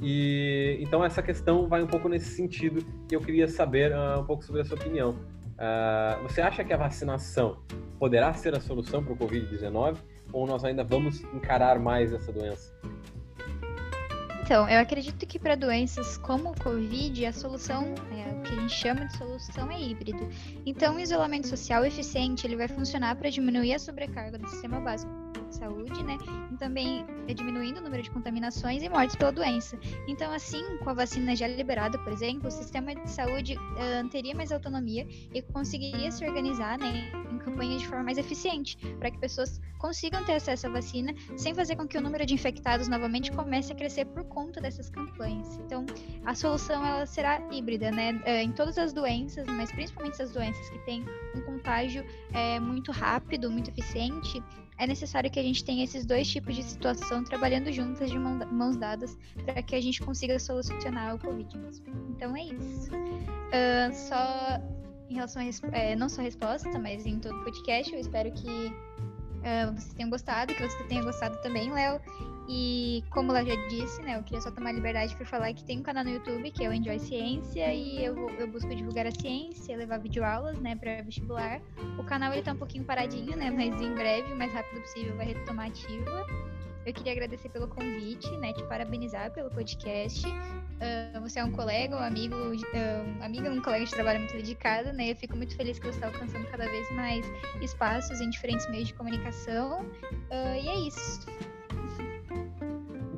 E 0.02 0.78
então 0.80 1.04
essa 1.04 1.22
questão 1.22 1.68
vai 1.68 1.82
um 1.82 1.86
pouco 1.86 2.08
nesse 2.08 2.34
sentido 2.34 2.84
e 3.10 3.14
eu 3.14 3.20
queria 3.20 3.46
saber 3.46 3.92
uh, 3.92 4.20
um 4.20 4.24
pouco 4.24 4.44
sobre 4.44 4.62
a 4.62 4.64
sua 4.64 4.76
opinião. 4.76 5.10
Uh, 5.10 6.22
você 6.22 6.40
acha 6.40 6.64
que 6.64 6.72
a 6.72 6.76
vacinação 6.76 7.58
poderá 7.98 8.32
ser 8.32 8.56
a 8.56 8.60
solução 8.60 9.04
para 9.04 9.12
o 9.12 9.16
Covid-19 9.16 9.98
ou 10.32 10.46
nós 10.46 10.64
ainda 10.64 10.82
vamos 10.82 11.22
encarar 11.34 11.78
mais 11.78 12.12
essa 12.12 12.32
doença? 12.32 12.72
Então, 14.42 14.68
eu 14.68 14.80
acredito 14.80 15.24
que 15.26 15.38
para 15.38 15.54
doenças 15.54 16.16
como 16.18 16.50
o 16.50 16.60
Covid, 16.60 17.24
a 17.24 17.32
solução, 17.32 17.94
é, 18.10 18.32
o 18.32 18.42
que 18.42 18.52
a 18.52 18.60
gente 18.60 18.72
chama 18.72 19.06
de 19.06 19.16
solução 19.16 19.70
é 19.70 19.80
híbrido. 19.80 20.28
Então, 20.66 20.96
o 20.96 20.98
isolamento 20.98 21.46
social 21.46 21.84
eficiente 21.84 22.48
ele 22.48 22.56
vai 22.56 22.66
funcionar 22.66 23.14
para 23.14 23.30
diminuir 23.30 23.74
a 23.74 23.78
sobrecarga 23.78 24.38
do 24.38 24.48
sistema 24.48 24.80
básico 24.80 25.19
saúde, 25.50 26.02
né? 26.02 26.16
E 26.52 26.56
também 26.56 27.04
é 27.28 27.34
diminuindo 27.34 27.78
o 27.78 27.82
número 27.82 28.02
de 28.02 28.10
contaminações 28.10 28.82
e 28.82 28.88
mortes 28.88 29.16
pela 29.16 29.32
doença. 29.32 29.78
Então, 30.06 30.32
assim, 30.32 30.62
com 30.78 30.90
a 30.90 30.94
vacina 30.94 31.34
já 31.36 31.46
liberada, 31.46 31.98
por 31.98 32.12
exemplo, 32.12 32.48
o 32.48 32.50
sistema 32.50 32.94
de 32.94 33.10
saúde 33.10 33.56
uh, 33.56 34.08
teria 34.08 34.34
mais 34.34 34.52
autonomia 34.52 35.06
e 35.32 35.42
conseguiria 35.42 36.10
se 36.10 36.24
organizar, 36.24 36.78
né, 36.78 37.10
em 37.30 37.38
campanhas 37.38 37.80
de 37.80 37.88
forma 37.88 38.04
mais 38.04 38.18
eficiente, 38.18 38.76
para 38.98 39.10
que 39.10 39.18
pessoas 39.18 39.60
consigam 39.78 40.24
ter 40.24 40.34
acesso 40.34 40.66
à 40.66 40.70
vacina 40.70 41.14
sem 41.36 41.54
fazer 41.54 41.76
com 41.76 41.86
que 41.86 41.96
o 41.96 42.00
número 42.00 42.24
de 42.26 42.34
infectados 42.34 42.88
novamente 42.88 43.32
comece 43.32 43.72
a 43.72 43.74
crescer 43.74 44.04
por 44.06 44.24
conta 44.24 44.60
dessas 44.60 44.90
campanhas. 44.90 45.56
Então, 45.58 45.84
a 46.24 46.34
solução 46.34 46.84
ela 46.84 47.06
será 47.06 47.40
híbrida, 47.50 47.90
né? 47.90 48.12
Uh, 48.26 48.44
em 48.44 48.52
todas 48.52 48.78
as 48.78 48.92
doenças, 48.92 49.46
mas 49.46 49.70
principalmente 49.72 50.20
as 50.22 50.32
doenças 50.32 50.68
que 50.68 50.78
têm 50.80 51.04
um 51.34 51.40
contágio 51.42 52.04
é, 52.32 52.58
muito 52.60 52.92
rápido, 52.92 53.50
muito 53.50 53.70
eficiente, 53.70 54.42
é 54.80 54.86
necessário 54.86 55.30
que 55.30 55.38
a 55.38 55.42
gente 55.42 55.62
tenha 55.62 55.84
esses 55.84 56.06
dois 56.06 56.26
tipos 56.26 56.56
de 56.56 56.62
situação 56.62 57.22
trabalhando 57.22 57.70
juntas 57.70 58.10
de 58.10 58.18
mãos 58.18 58.76
dadas 58.76 59.16
para 59.44 59.62
que 59.62 59.76
a 59.76 59.80
gente 59.80 60.00
consiga 60.00 60.38
solucionar 60.38 61.14
o 61.14 61.18
Covid 61.18 61.58
mesmo. 61.58 61.86
Então 62.08 62.34
é 62.34 62.44
isso. 62.44 62.90
Uh, 62.90 63.92
só 63.92 64.58
em 65.10 65.14
relação 65.14 65.42
a 65.42 65.76
é, 65.76 65.94
não 65.94 66.08
só 66.08 66.22
a 66.22 66.24
resposta, 66.24 66.78
mas 66.78 67.04
em 67.04 67.18
todo 67.18 67.36
o 67.36 67.44
podcast, 67.44 67.92
eu 67.92 68.00
espero 68.00 68.32
que 68.32 68.48
uh, 68.48 69.74
vocês 69.74 69.92
tenham 69.92 70.08
gostado, 70.08 70.54
que 70.54 70.66
você 70.66 70.82
tenha 70.84 71.02
gostado 71.02 71.36
também, 71.42 71.70
Léo. 71.70 72.00
E 72.52 73.04
como 73.10 73.30
ela 73.30 73.44
já 73.44 73.54
disse, 73.68 74.02
né, 74.02 74.16
eu 74.16 74.24
queria 74.24 74.40
só 74.40 74.50
tomar 74.50 74.72
liberdade 74.72 75.14
para 75.14 75.24
falar 75.24 75.54
que 75.54 75.62
tem 75.62 75.78
um 75.78 75.82
canal 75.84 76.02
no 76.02 76.10
YouTube 76.10 76.50
que 76.50 76.64
é 76.64 76.68
o 76.68 76.72
Enjoy 76.72 76.98
Ciência 76.98 77.72
e 77.72 78.04
eu, 78.04 78.28
eu 78.30 78.48
busco 78.48 78.74
divulgar 78.74 79.06
a 79.06 79.12
ciência, 79.12 79.76
levar 79.76 79.98
videoaulas, 79.98 80.58
né, 80.58 80.74
para 80.74 81.00
vestibular. 81.02 81.60
O 81.96 82.02
canal 82.02 82.32
ele 82.32 82.42
tá 82.42 82.52
um 82.52 82.56
pouquinho 82.56 82.82
paradinho, 82.82 83.36
né, 83.36 83.52
mas 83.52 83.80
em 83.80 83.94
breve, 83.94 84.32
o 84.32 84.36
mais 84.36 84.52
rápido 84.52 84.80
possível, 84.80 85.14
vai 85.16 85.26
retomar 85.26 85.68
ativa. 85.68 86.26
Eu 86.84 86.92
queria 86.92 87.12
agradecer 87.12 87.48
pelo 87.50 87.68
convite, 87.68 88.28
né, 88.38 88.52
te 88.52 88.64
parabenizar 88.64 89.30
pelo 89.30 89.48
podcast. 89.50 90.26
Uh, 90.26 91.20
você 91.20 91.38
é 91.38 91.44
um 91.44 91.52
colega, 91.52 91.94
um 91.94 92.02
amigo, 92.02 92.34
uh, 92.34 93.18
um 93.20 93.22
amigo, 93.22 93.48
um 93.48 93.62
colega 93.62 93.84
de 93.84 93.92
trabalho 93.92 94.18
muito 94.18 94.32
dedicado, 94.32 94.92
né? 94.92 95.12
Eu 95.12 95.16
fico 95.16 95.36
muito 95.36 95.54
feliz 95.54 95.78
que 95.78 95.86
você 95.86 95.98
está 95.98 96.08
alcançando 96.08 96.46
cada 96.50 96.66
vez 96.66 96.90
mais 96.96 97.24
espaços 97.60 98.20
em 98.20 98.28
diferentes 98.30 98.68
meios 98.70 98.88
de 98.88 98.94
comunicação. 98.94 99.82
Uh, 99.82 100.56
e 100.60 100.68
é 100.68 100.80
isso. 100.80 101.26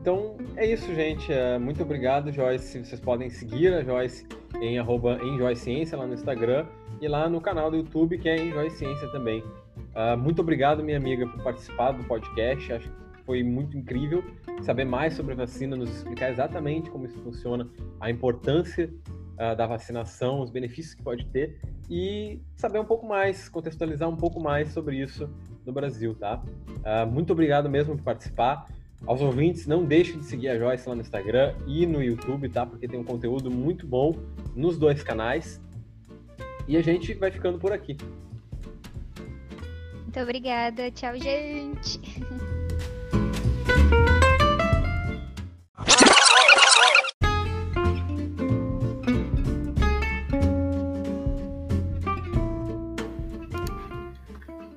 Então 0.02 0.36
é 0.56 0.66
isso, 0.66 0.92
gente. 0.96 1.32
É, 1.32 1.56
muito 1.60 1.80
obrigado, 1.80 2.32
Joyce. 2.32 2.84
Vocês 2.84 3.00
podem 3.00 3.30
seguir 3.30 3.72
a 3.72 3.84
Joyce 3.84 4.26
em 4.60 4.76
arroba 4.76 5.16
Ciência 5.54 5.96
lá 5.96 6.04
no 6.04 6.12
Instagram 6.12 6.66
e 7.00 7.06
lá 7.06 7.28
no 7.28 7.40
canal 7.40 7.70
do 7.70 7.76
YouTube, 7.76 8.18
que 8.18 8.28
é 8.28 8.36
Enjoy 8.36 8.68
Ciência 8.70 9.06
também. 9.12 9.44
Uh, 9.94 10.18
muito 10.18 10.42
obrigado, 10.42 10.82
minha 10.82 10.96
amiga, 10.96 11.24
por 11.28 11.44
participar 11.44 11.92
do 11.92 12.02
podcast. 12.02 12.72
Acho 12.72 12.88
que 12.88 13.22
foi 13.24 13.44
muito 13.44 13.78
incrível 13.78 14.24
saber 14.62 14.84
mais 14.84 15.14
sobre 15.14 15.34
a 15.34 15.36
vacina, 15.36 15.76
nos 15.76 15.88
explicar 15.88 16.32
exatamente 16.32 16.90
como 16.90 17.06
isso 17.06 17.22
funciona, 17.22 17.70
a 18.00 18.10
importância 18.10 18.92
uh, 19.34 19.54
da 19.54 19.68
vacinação, 19.68 20.40
os 20.40 20.50
benefícios 20.50 20.94
que 20.94 21.02
pode 21.04 21.26
ter 21.26 21.60
e 21.88 22.40
saber 22.56 22.80
um 22.80 22.84
pouco 22.84 23.06
mais, 23.06 23.48
contextualizar 23.48 24.08
um 24.08 24.16
pouco 24.16 24.40
mais 24.40 24.70
sobre 24.70 24.96
isso 24.96 25.30
no 25.64 25.72
Brasil, 25.72 26.12
tá? 26.16 26.42
Uh, 26.66 27.08
muito 27.08 27.32
obrigado 27.32 27.70
mesmo 27.70 27.96
por 27.96 28.02
participar. 28.02 28.66
Aos 29.06 29.20
ouvintes, 29.20 29.66
não 29.66 29.84
deixem 29.84 30.18
de 30.18 30.24
seguir 30.24 30.48
a 30.48 30.58
Joyce 30.58 30.88
lá 30.88 30.94
no 30.94 31.00
Instagram 31.00 31.54
e 31.66 31.86
no 31.86 32.02
YouTube, 32.02 32.48
tá? 32.48 32.64
Porque 32.64 32.86
tem 32.86 32.98
um 32.98 33.04
conteúdo 33.04 33.50
muito 33.50 33.86
bom 33.86 34.16
nos 34.54 34.78
dois 34.78 35.02
canais. 35.02 35.60
E 36.68 36.76
a 36.76 36.82
gente 36.82 37.12
vai 37.14 37.30
ficando 37.30 37.58
por 37.58 37.72
aqui. 37.72 37.96
Muito 40.02 40.20
obrigada. 40.20 40.90
Tchau, 40.90 41.18
gente. 41.18 42.00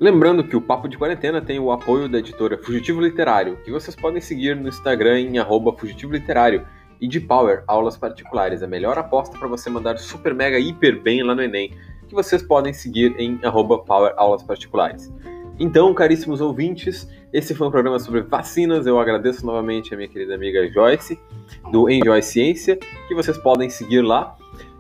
Lembrando 0.06 0.44
que 0.44 0.56
o 0.56 0.62
Papo 0.62 0.88
de 0.88 1.00
Quarentena 1.00 1.42
tem 1.42 1.58
o 1.58 1.72
apoio 1.72 2.08
da 2.08 2.20
editora 2.20 2.60
Fugitivo 2.60 3.02
Literário, 3.02 3.58
que 3.66 3.72
vocês 3.72 3.96
podem 3.96 4.22
seguir 4.22 4.56
no 4.56 4.70
Instagram 4.70 5.20
em 5.20 5.40
arroba 5.40 5.76
Fugitivo 5.76 6.14
Literário, 6.14 6.64
e 7.02 7.08
de 7.08 7.20
Power 7.20 7.64
Aulas 7.66 7.98
Particulares, 7.98 8.62
a 8.62 8.68
melhor 8.68 9.00
aposta 9.00 9.36
para 9.36 9.48
você 9.48 9.68
mandar 9.68 9.98
super 9.98 10.36
mega 10.36 10.60
hiper 10.60 11.02
bem 11.02 11.24
lá 11.24 11.34
no 11.34 11.42
Enem, 11.42 11.74
que 12.08 12.14
vocês 12.14 12.44
podem 12.44 12.72
seguir 12.72 13.16
em 13.18 13.40
arroba 13.44 13.80
Power 13.80 14.14
Aulas 14.16 14.44
Particulares. 14.44 15.12
Então, 15.58 15.92
caríssimos 15.92 16.40
ouvintes, 16.40 17.10
esse 17.34 17.56
foi 17.56 17.68
um 17.68 17.72
programa 17.72 17.98
sobre 17.98 18.22
vacinas. 18.22 18.86
Eu 18.86 19.00
agradeço 19.00 19.44
novamente 19.44 19.92
a 19.92 19.98
minha 19.98 20.08
querida 20.08 20.36
amiga 20.36 20.72
Joyce, 20.72 21.20
do 21.72 21.90
Enjoy 21.90 22.22
Ciência, 22.22 22.78
que 23.08 23.16
vocês 23.16 23.40
podem 23.40 23.72
seguir 23.72 24.04
lá. 24.04 24.38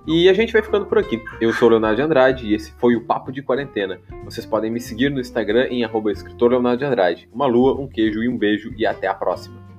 E 0.07 0.29
a 0.29 0.33
gente 0.33 0.53
vai 0.53 0.61
ficando 0.61 0.85
por 0.85 0.99
aqui. 0.99 1.19
Eu 1.41 1.51
sou 1.51 1.67
o 1.67 1.71
Leonardo 1.71 1.95
de 1.95 2.01
Andrade 2.03 2.45
e 2.45 2.53
esse 2.53 2.71
foi 2.73 2.95
o 2.95 3.05
Papo 3.05 3.31
de 3.31 3.41
Quarentena. 3.41 3.99
Vocês 4.23 4.45
podem 4.45 4.69
me 4.69 4.79
seguir 4.79 5.09
no 5.09 5.19
Instagram 5.19 5.67
em 5.69 5.83
arroba 5.83 6.11
escritor 6.11 6.51
Leonardo 6.51 6.77
de 6.77 6.85
Andrade. 6.85 7.29
Uma 7.33 7.47
lua, 7.47 7.73
um 7.73 7.87
queijo 7.87 8.21
e 8.21 8.29
um 8.29 8.37
beijo 8.37 8.71
e 8.77 8.85
até 8.85 9.07
a 9.07 9.15
próxima. 9.15 9.74